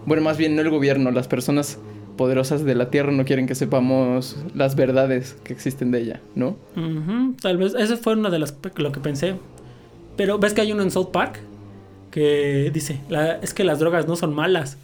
[0.06, 1.78] Bueno, más bien no el gobierno, las personas
[2.16, 6.56] poderosas de la Tierra no quieren que sepamos las verdades que existen de ella, ¿no?
[7.40, 9.34] Tal vez, eso fue una de las lo que pensé.
[10.16, 11.40] Pero ves que hay uno en South Park
[12.14, 14.78] que dice, la- es que las drogas no son malas.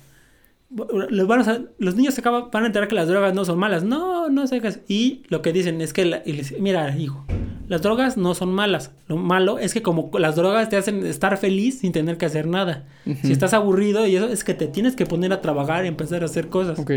[1.10, 3.56] Los, van a los niños se acaban, van a enterar que las drogas no son
[3.58, 3.84] malas.
[3.84, 4.80] No, no sé qué es.
[4.88, 7.24] Y lo que dicen es que, la- y mira, hijo,
[7.68, 8.90] las drogas no son malas.
[9.06, 12.46] Lo malo es que como las drogas te hacen estar feliz sin tener que hacer
[12.48, 12.84] nada.
[13.22, 16.22] Si estás aburrido y eso es que te tienes que poner a trabajar y empezar
[16.22, 16.78] a hacer cosas.
[16.80, 16.90] Ok.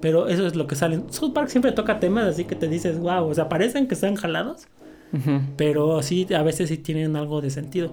[0.00, 1.00] Pero eso es lo que sale.
[1.10, 4.14] South Park siempre toca temas así que te dices, wow, o sea, parecen que están
[4.14, 4.68] jalados.
[5.56, 7.92] Pero sí, a veces sí tienen algo de sentido.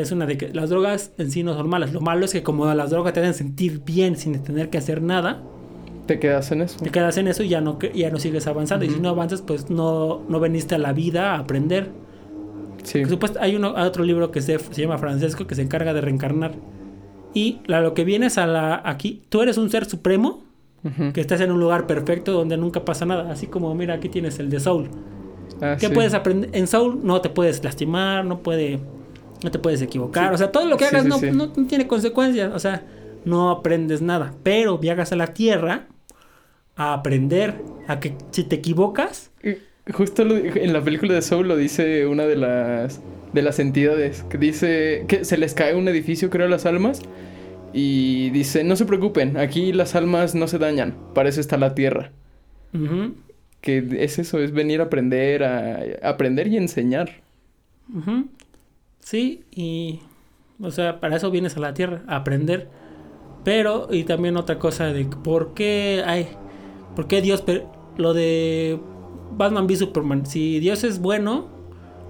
[0.00, 1.92] Es una de que las drogas en sí no son malas.
[1.92, 5.00] Lo malo es que como las drogas te hacen sentir bien sin tener que hacer
[5.02, 5.42] nada,
[6.06, 6.78] ¿Te quedas en eso?
[6.82, 8.84] te quedas en eso y ya no, que- ya no sigues avanzando.
[8.84, 11.90] Y si no avanzas, pues no, no veniste a la vida a aprender.
[12.82, 13.00] Sí.
[13.00, 15.94] Por supuesto, hay uno, hay otro libro que se, se llama Francesco que se encarga
[15.94, 16.52] de reencarnar.
[17.32, 20.42] Y la- lo que vienes a la aquí, tú eres un ser supremo
[20.84, 21.12] Ujú.
[21.14, 23.30] que estás en un lugar perfecto donde nunca pasa nada.
[23.30, 24.90] Así como, mira, aquí tienes el de Soul.
[25.62, 25.94] Ah, ¿Qué sí.
[25.94, 26.50] puedes aprender?
[26.52, 28.80] En Soul no te puedes lastimar, no puede,
[29.44, 30.32] no te puedes equivocar.
[30.32, 31.30] O sea, todo lo que hagas sí, no, sí.
[31.30, 32.52] no- no tiene consecuencias.
[32.52, 32.82] O sea,
[33.24, 34.34] no aprendes nada.
[34.42, 35.86] Pero viajas a la Tierra
[36.76, 37.54] a aprender
[37.86, 39.30] a que si te equivocas,
[39.92, 43.00] Justo lo- en la película de Soul lo dice una de las
[43.34, 47.02] de las entidades que dice que se les cae un edificio, creo, a las almas
[47.74, 51.74] Y dice, no se preocupen, aquí las almas no se dañan, para eso está la
[51.74, 52.12] tierra.
[53.60, 57.20] Que es eso, es venir a aprender, a, a aprender y enseñar.
[59.04, 60.00] Sí, y...
[60.62, 62.68] O sea, para eso vienes a la Tierra, a aprender.
[63.44, 66.28] Pero, y también otra cosa de por qué hay...
[66.96, 67.44] ¿Por qué Dios...
[67.96, 68.80] Lo de
[69.36, 70.26] Batman v Superman.
[70.26, 71.48] Si Dios es bueno,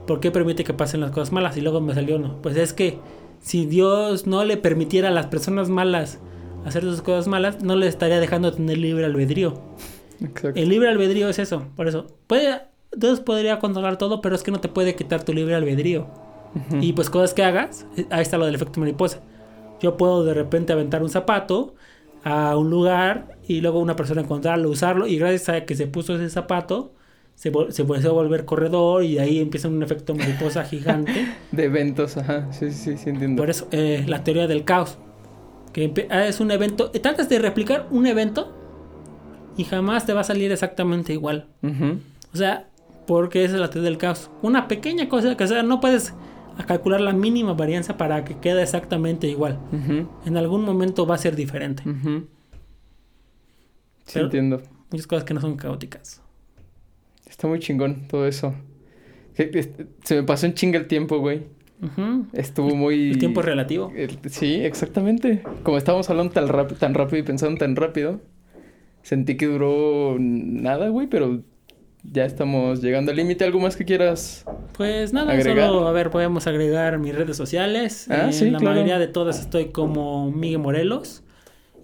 [0.07, 1.57] ¿por qué permite que pasen las cosas malas?
[1.57, 2.41] Y luego me salió no.
[2.41, 2.99] Pues es que
[3.41, 6.21] si Dios no le permitiera a las personas malas
[6.65, 9.61] hacer sus cosas malas, no le estaría dejando tener libre albedrío.
[10.21, 10.59] Exacto.
[10.59, 12.07] El libre albedrío es eso, por eso.
[12.27, 12.63] Puede,
[12.97, 16.07] Dios podría controlar todo, pero es que no te puede quitar tu libre albedrío.
[16.81, 19.21] Y pues cosas que hagas, ahí está lo del efecto mariposa.
[19.81, 21.75] Yo puedo de repente aventar un zapato
[22.23, 26.15] a un lugar y luego una persona encontrarlo, usarlo y gracias a que se puso
[26.15, 26.93] ese zapato,
[27.35, 31.27] se, se empezó a volver corredor y de ahí empieza un efecto mariposa gigante.
[31.53, 32.51] De eventos, ajá.
[32.53, 33.43] Sí, sí, sí, entiendo.
[33.43, 34.99] Por eso, eh, la teoría del caos.
[35.73, 36.91] Que ah, es un evento.
[36.95, 38.53] eh, Tratas de replicar un evento
[39.57, 41.49] y jamás te va a salir exactamente igual.
[42.33, 42.69] O sea,
[43.07, 44.31] porque esa es la teoría del caos.
[44.41, 46.15] Una pequeña cosa que o sea, no puedes
[46.67, 49.59] calcular la mínima varianza para que quede exactamente igual.
[50.25, 51.83] En algún momento va a ser diferente.
[54.05, 54.63] Sí, Pero- entiendo.
[54.91, 56.23] Muchas cosas que no son caóticas.
[57.27, 58.55] Está muy chingón todo eso.
[59.35, 61.43] Se me pasó en chinga el tiempo, güey.
[62.33, 63.11] Estuvo muy...
[63.11, 63.93] El tiempo es relativo.
[63.97, 65.43] El- Sí, exactamente.
[65.65, 66.47] Como estábamos hablando tan,
[66.79, 68.21] tan rápido y pensando tan rápido,
[69.03, 71.43] sentí que duró nada, güey, pero
[72.11, 73.45] ya estamos llegando al límite.
[73.45, 74.45] ¿Algo más que quieras?
[74.77, 75.69] Pues nada, Agregar.
[75.69, 78.07] solo a ver, podemos agregar mis redes sociales.
[78.11, 78.75] Ah, en sí, la claro.
[78.75, 81.23] mayoría de todas estoy como Miguel Morelos.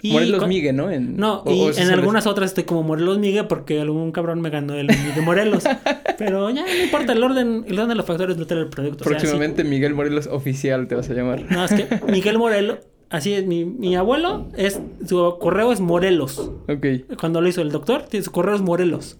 [0.02, 0.90] Y Morelos con- Migue, ¿no?
[0.90, 4.40] En- No, o- y o en algunas otras estoy como Morelos Miguel porque algún cabrón
[4.40, 5.64] me ganó el Miguel Morelos.
[6.18, 9.04] Pero ya no importa el orden, el orden de los factores no tiene el producto.
[9.04, 9.26] O sea, sí.
[9.26, 11.44] Próximamente Miguel Morelos Oficial te vas a llamar.
[11.50, 12.78] No, es que Miguel Morelos,
[13.10, 16.50] así es, mi, mi abuelo es, su correo es Morelos.
[16.68, 17.16] Ok.
[17.18, 19.18] Cuando lo hizo el doctor, su correo es Morelos.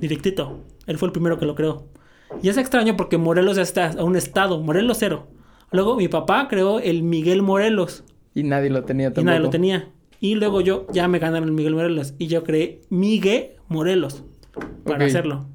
[0.00, 0.58] Directito.
[0.86, 1.86] Él fue el primero que lo creó.
[2.42, 5.26] Y es extraño porque Morelos ya está a un estado, Morelos cero.
[5.72, 8.04] Luego mi papá creó el Miguel Morelos.
[8.34, 9.24] Y nadie lo tenía Y tampoco.
[9.26, 9.88] nadie lo tenía.
[10.20, 12.14] Y luego yo ya me ganaron el Miguel Morelos.
[12.18, 14.24] Y yo creé Miguel Morelos
[14.84, 15.46] para hacerlo.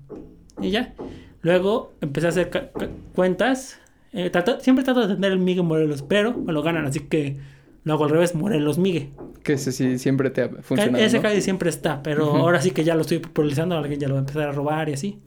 [0.62, 0.94] Y ya.
[1.42, 2.72] Luego empecé a hacer
[3.16, 3.80] cuentas.
[4.14, 6.86] Eh, trato- siempre trato de tener el Miguel Morelos, pero me lo ganan.
[6.86, 7.38] Así que
[7.84, 9.10] lo hago al revés, Morelos Miguel.
[9.44, 11.22] Que ese sí siempre te ha funcionado, ese ¿no?
[11.24, 12.02] casi siempre está.
[12.04, 13.76] Pero ahora sí que ya lo estoy popularizando.
[13.78, 15.20] Alguien ya lo va a empezar a robar y así.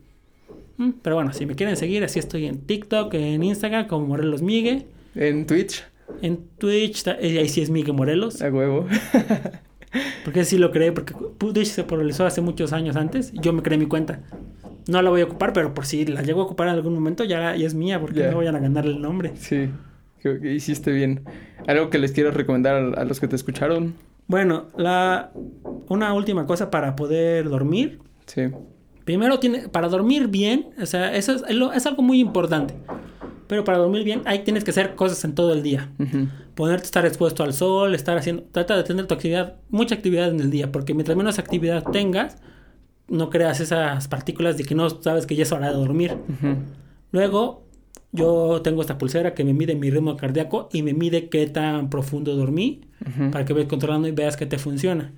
[0.79, 4.43] Mm, Pero bueno, si me quieren seguir, así estoy en TikTok, en Instagram, como Morelos
[4.43, 4.87] Miguel.
[5.15, 5.85] En Twitch,
[6.23, 8.41] En Twitch, ahí sí es Miguel Morelos.
[8.43, 8.87] a huevo.
[10.25, 13.33] Porque sí lo creé, porque Twitch se popularizó hace muchos años antes.
[13.33, 14.21] Yo me creé mi cuenta.
[14.89, 17.25] No la voy a ocupar, pero por si la llego a ocupar en algún momento,
[17.25, 19.33] ya, ya es mía, porque no vayan a ganar el nombre.
[19.37, 19.69] sí,
[20.27, 21.23] creo que hiciste bien.
[21.67, 23.95] ¿Algo que les quiero recomendar a, a los que te escucharon?
[24.27, 25.31] Bueno, la
[25.89, 28.01] una última cosa para poder dormir.
[28.27, 28.49] Sí.
[29.05, 32.75] Primero, tiene, para dormir bien, o sea, eso es, es algo muy importante.
[33.47, 35.93] Pero para dormir bien, ahí tienes que hacer cosas en todo el día.
[36.01, 36.27] Ujú.
[36.57, 40.29] Ponerte a estar expuesto al sol, estar haciendo, trata de tener tu actividad, mucha actividad
[40.31, 42.39] en el día, porque mientras menos actividad tengas,
[43.07, 46.17] no creas esas partículas de que no sabes que ya es hora de dormir.
[46.29, 46.57] Ujú.
[47.13, 47.66] Luego,
[48.17, 51.91] yo tengo esta pulsera que me mide mi ritmo cardíaco y me mide qué tan
[51.91, 52.81] profundo dormí
[53.33, 55.13] para que vayas controlando y veas que te funciona.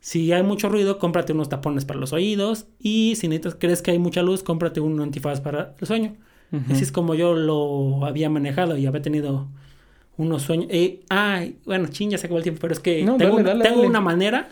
[0.00, 3.90] Si hay mucho ruido, cómprate unos tapones para los oídos y si necesitas, crees que
[3.90, 6.14] hay mucha luz, cómprate un antifaz para el sueño.
[6.70, 9.48] Así es como yo lo había manejado y había tenido
[10.16, 10.68] unos sueños.
[10.70, 13.40] Eh, ay, bueno, chin, ya se acabó el tiempo, pero es que No, tengo, dale,
[13.42, 13.88] una- dale, tengo dale.
[13.88, 14.46] una manera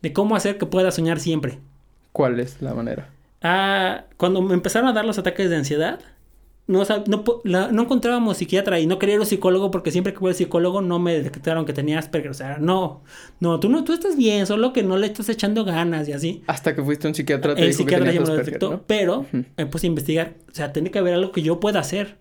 [0.00, 1.58] de cómo hacer que pueda soñar siempre.
[2.12, 3.10] ¿Cuál es la manera?
[3.42, 6.00] Ah, cuando me empezaron a dar los ataques de ansiedad,
[6.66, 9.90] no, sab- no, po- la- no encontrábamos psiquiatra y no quería ir al psicólogo porque
[9.90, 12.30] siempre que voy al psicólogo no me detectaron que tenía Asperger.
[12.30, 13.02] O sea, no,
[13.40, 16.42] no, tú no, tú estás bien, solo que no le estás echando ganas y así.
[16.46, 18.70] Hasta que fuiste a un psiquiatra te El dijo que psiquiatra ya me lo detectó,
[18.70, 18.82] ¿no?
[18.86, 20.34] pero me puse a investigar.
[20.50, 22.16] O sea, tiene que haber algo que yo pueda hacer.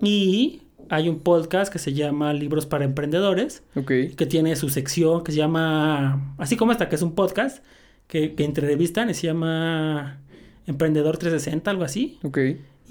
[0.00, 3.92] Y hay un podcast que se llama Libros para Emprendedores, Ok.
[4.16, 7.62] que tiene su sección que se llama, así como esta, que es un podcast
[8.06, 10.18] que, que entrevistan y se llama
[10.66, 12.18] Emprendedor 360, algo así.
[12.22, 12.38] Ok.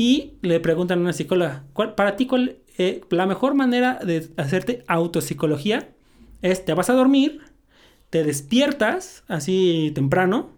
[0.01, 4.29] Y le preguntan a una psicóloga, ¿cuál, para ti, cuál, eh, la mejor manera de
[4.37, 5.89] hacerte autopsicología
[6.41, 7.41] es, te vas a dormir,
[8.09, 10.51] te despiertas así temprano,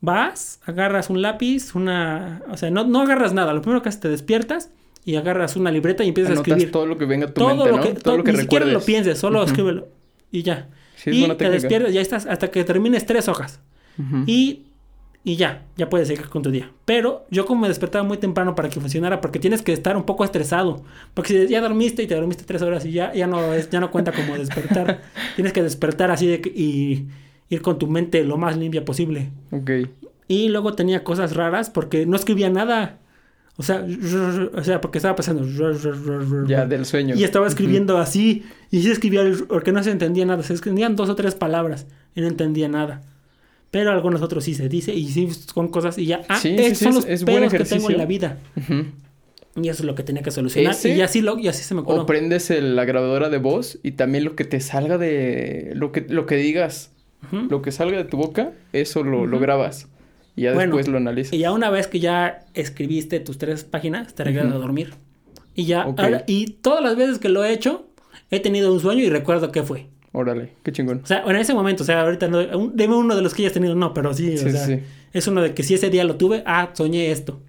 [0.00, 2.42] vas, agarras un lápiz, una...
[2.50, 4.70] O sea, no, no agarras nada, lo primero que haces te despiertas
[5.04, 6.72] y agarras una libreta y empiezas a Anotas escribir.
[6.72, 7.82] todo lo que venga a tu todo mente, lo ¿no?
[7.84, 8.86] que, todo to- lo que ni siquiera lo recuerdes.
[8.86, 9.46] pienses, solo Ujú.
[9.46, 9.88] escríbelo
[10.32, 10.68] y ya.
[10.96, 11.50] Sí, y te técnica.
[11.50, 13.60] despiertas, ya estás hasta que termines tres hojas.
[13.98, 14.24] Ujú.
[14.26, 14.64] Y
[15.26, 16.70] y ya, ya puedes seguir con tu día.
[16.84, 20.04] Pero yo como me despertaba muy temprano para que funcionara, porque tienes que estar un
[20.04, 20.84] poco estresado.
[21.14, 23.80] Porque si ya dormiste y te dormiste tres horas y ya, ya, no, es, ya
[23.80, 25.00] no cuenta como despertar.
[25.34, 27.08] tienes que despertar así de y
[27.48, 29.30] ir con tu mente lo más limpia posible.
[29.50, 29.70] Ok.
[30.28, 32.98] Y luego tenía cosas raras porque no escribía nada.
[33.56, 33.86] O sea,
[34.54, 35.46] o sea, porque estaba pasando.
[36.46, 37.14] Ya, del sueño.
[37.14, 38.44] Y estaba escribiendo así.
[38.70, 40.42] Y sí escribía porque no se entendía nada.
[40.42, 43.00] Se escribían dos o tres palabras y no entendía nada.
[43.74, 46.20] Pero algunos otros sí se dice y sí son cosas y ya.
[46.28, 48.38] Ah, Sí, esos sí, son es- los es pedos que tengo en la vida.
[48.56, 48.84] Ujú.
[49.60, 50.70] Y eso es lo que tenía que solucionar.
[50.74, 50.94] ¿Ese?
[50.96, 52.06] Y así, lo, y así se me O ocurrió.
[52.06, 55.72] prendes el- la grabadora de voz y también lo que te salga de...
[55.74, 56.92] Lo que, lo que digas,
[57.26, 57.48] Ujú.
[57.50, 59.42] lo que salga de tu boca, eso lo, lo Ujú.
[59.42, 59.88] grabas.
[60.36, 61.32] Y ya Bueno, después lo analizas.
[61.32, 64.94] Y ya una vez que ya escribiste tus tres páginas, te regresas a dormir.
[65.56, 65.98] Y ya, Ok.
[65.98, 67.88] ahora- y todas las veces que lo he hecho,
[68.30, 69.86] he tenido un sueño y recuerdo qué fue.
[70.16, 71.00] Órale, qué chingón.
[71.02, 73.52] O sea, en ese momento, o sea, ahorita no, un- uno de los que hayas
[73.52, 74.78] tenido, no, pero sí, Sí, o sea, sí,
[75.12, 77.40] es uno de que si ese día lo tuve, ah, soñé esto.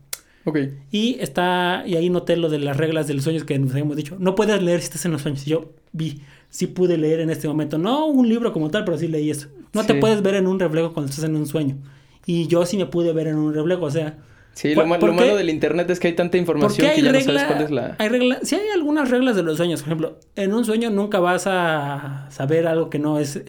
[0.45, 0.57] Ok.
[0.91, 3.95] Y está, y ahí noté lo de las reglas de los sueños que nos habíamos
[3.95, 4.15] dicho.
[4.19, 5.45] No puedes leer si estás en los sueños.
[5.45, 7.77] Yo vi, sí pude leer en este momento.
[7.77, 9.47] No un libro como tal, pero sí leí eso.
[9.73, 11.77] No te puedes ver en un reflejo cuando estás en un sueño.
[12.25, 14.17] Y yo sí me pude ver en un reflejo, o sea,
[14.55, 17.11] Sí, ¿Por- lo, malo del internet es que hay tanta ¿Por información hay que ya
[17.11, 17.95] no sabes cuál es la...
[17.99, 19.81] Hay regla, sí hay algunas reglas de los sueños.
[19.81, 23.43] Por ejemplo, en un sueño nunca vas a saber algo que no es.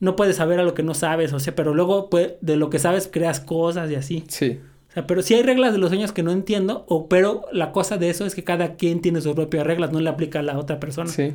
[0.00, 2.80] No puedes saber algo que no sabes, o sea, pero luego pues, de lo que
[2.80, 4.24] sabes creas cosas y así.
[4.26, 4.58] Sí.
[4.88, 7.70] O sea, pero sí hay reglas de los sueños que no entiendo, o pero la
[7.70, 10.42] cosa de eso es que cada quien tiene sus propias reglas, no le aplica a
[10.42, 11.10] la otra persona.
[11.10, 11.32] Sí.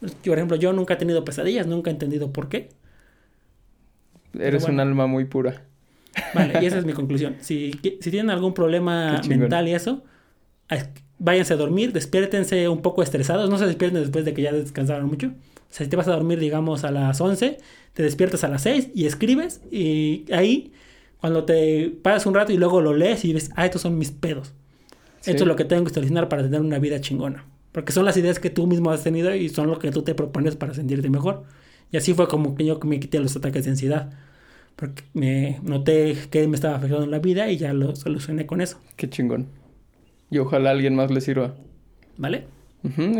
[0.00, 2.70] Yo, por ejemplo, yo nunca he tenido pesadillas, nunca he entendido por qué.
[4.36, 4.74] Eres bueno.
[4.74, 5.62] un alma muy pura.
[6.34, 7.36] Vale, y esa es mi conclusión.
[7.40, 10.02] Si, si tienen algún problema mental y eso,
[10.68, 10.88] es-
[11.18, 15.06] váyanse a dormir, despiértense un poco estresados, no se despierten después de que ya descansaron
[15.06, 15.28] mucho.
[15.28, 17.58] O sea, si te vas a dormir, digamos, a las 11,
[17.94, 20.72] te despiertas a las 6 y escribes y ahí,
[21.20, 24.10] cuando te pasas un rato y luego lo lees y ves, ah, estos son mis
[24.10, 24.52] pedos.
[25.20, 25.30] Sí.
[25.30, 27.46] Esto es lo que tengo que solucionar para tener una vida chingona.
[27.70, 30.14] Porque son las ideas que tú mismo has tenido y son lo que tú te
[30.14, 31.44] propones para sentirte mejor.
[31.92, 34.10] Y así fue como que yo me quité los ataques de ansiedad.
[34.76, 38.60] Porque me noté que me estaba afectando en la vida y ya lo solucioné con
[38.60, 38.78] eso.
[38.96, 39.46] Qué chingón.
[40.30, 41.54] Y ojalá a alguien más le sirva.
[42.16, 42.44] ¿Vale?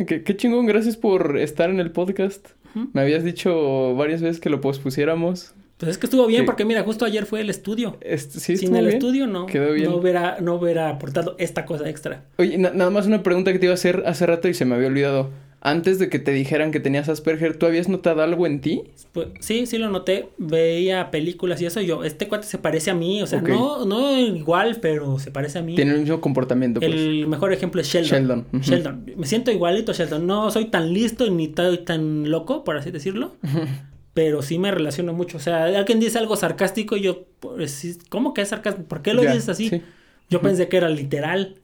[0.09, 2.49] Qué, qué chingón, gracias por estar en el podcast.
[2.93, 5.55] Me habías dicho varias veces que lo pospusiéramos.
[5.77, 6.47] Pues es que estuvo bien Sí.
[6.47, 7.99] porque mira, justo ayer fue el estudio.
[8.17, 8.97] Sí, Sin el bien.
[8.97, 9.91] estudio no, Quedó bien.
[9.91, 12.25] no hubiera, no hubiera aportado esta cosa extra.
[12.39, 14.65] Oye, na- nada más una pregunta que te iba a hacer hace rato y se
[14.65, 15.31] me había olvidado.
[15.65, 18.83] Antes de que te dijeran que tenías Asperger, ¿tú habías notado algo en ti?
[19.13, 20.29] Pues, sí, sí lo noté.
[20.37, 21.81] Veía películas y eso.
[21.81, 23.23] y Yo, este cuate se parece a mí.
[23.23, 25.77] O sea, no, no igual, pero se parece a mí.
[25.77, 26.93] Tiene el mismo comportamiento, pues.
[26.93, 28.45] El mejor ejemplo es Sheldon.
[28.51, 28.61] Sheldon.
[28.61, 29.05] Sheldon.
[29.17, 30.27] Me siento igualito a Sheldon.
[30.27, 33.37] No soy tan listo ni tan loco, por así decirlo.
[34.15, 35.37] Pero sí me relaciono mucho.
[35.37, 38.89] O sea, alguien dice algo sarcástico y yo, pues, ¿cómo que es sarcástico?
[38.89, 39.69] ¿Por qué lo Ya, dices así?
[39.69, 39.81] sí.
[40.29, 41.55] Yo pensé que era literal.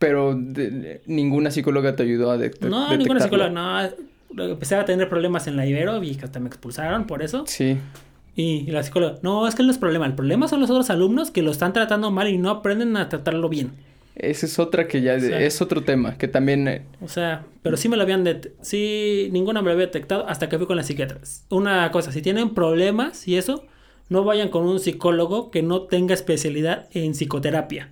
[0.00, 3.80] Pero de- de- ninguna psicóloga te ayudó a detec- No, ninguna psicóloga, no.
[4.44, 7.44] Empecé a tener problemas en la Ibero y que hasta me expulsaron por eso.
[7.46, 7.76] Sí.
[8.34, 10.06] Y la psicóloga, no, es que no es problema.
[10.06, 13.08] El problema son los otros alumnos que lo están tratando mal y no aprenden a
[13.08, 13.72] tratarlo bien.
[14.16, 15.14] Esa es otra que ya...
[15.16, 16.66] O sea- es otro tema, que también...
[16.68, 18.24] eh, O sea, pero sí me lo habían
[18.62, 21.18] sí, ninguna me lo había detectado hasta que fui con la psiquiatra.
[21.50, 23.64] Una cosa, si tienen problemas y eso,
[24.08, 27.90] no vayan con un psicólogo que no tenga especialidad en psicoterapia.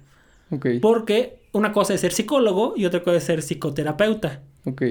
[0.50, 4.42] Ok, Porque una cosa es ser psicólogo y otra cosa es ser psicoterapeuta.
[4.64, 4.82] ok.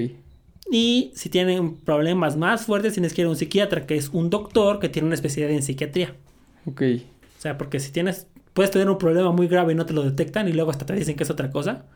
[0.70, 4.28] Y si tienen problemas más fuertes, tienes que ir a un psiquiatra, que es un
[4.28, 6.14] doctor que tiene una especialidad en psiquiatría.
[6.66, 6.82] Ok.
[7.38, 10.02] O sea, porque si tienes, puedes tener un problema muy grave y no te lo
[10.02, 11.86] detectan y luego hasta te dicen que es otra cosa.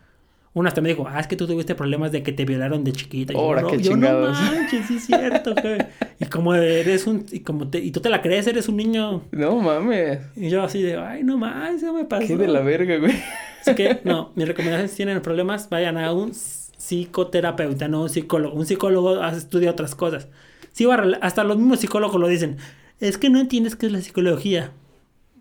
[0.55, 2.93] Una hasta me dijo, ah, es que tú tuviste problemas de que te violaron de
[2.93, 3.33] chiquita.
[3.33, 5.55] Y yo, Ahora, no, qué yo, no manches, sí es cierto.
[5.63, 5.79] güey".
[6.21, 9.23] y como eres un, y como te, y tú te la crees, eres un niño.
[9.31, 10.21] No mames.
[10.37, 12.27] Y yo así de, ay, no manches, eso me pasó.
[12.27, 13.15] Qué de la verga, güey.
[13.63, 18.55] Así que, no, mi recomendación si tienen problemas, vayan a un psicoterapeuta, no un psicólogo.
[18.55, 20.29] Un psicólogo estudia otras cosas.
[20.73, 20.87] Sí,
[21.21, 22.57] hasta los mismos psicólogos lo dicen.
[23.01, 24.73] Es que no entiendes qué es la psicología.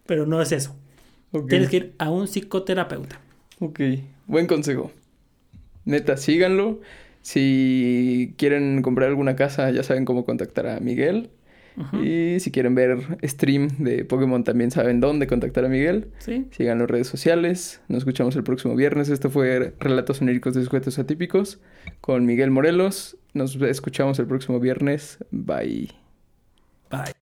[0.05, 0.75] Pero no es eso.
[1.47, 3.19] Tienes que ir a un psicoterapeuta.
[3.59, 3.79] Ok,
[4.27, 4.91] buen consejo.
[5.85, 6.81] Neta, síganlo.
[7.21, 11.29] Si quieren comprar alguna casa, ya saben cómo contactar a Miguel.
[12.03, 16.09] Y si quieren ver stream de Pokémon, también saben dónde contactar a Miguel.
[16.19, 16.45] Sí.
[16.51, 17.81] Síganlo en redes sociales.
[17.87, 19.09] Nos escuchamos el próximo viernes.
[19.09, 21.59] Esto fue Relatos oníricos de sujetos atípicos
[22.01, 23.17] con Miguel Morelos.
[23.33, 25.17] Nos escuchamos el próximo viernes.
[25.31, 25.91] Bye.
[26.89, 27.13] Bye.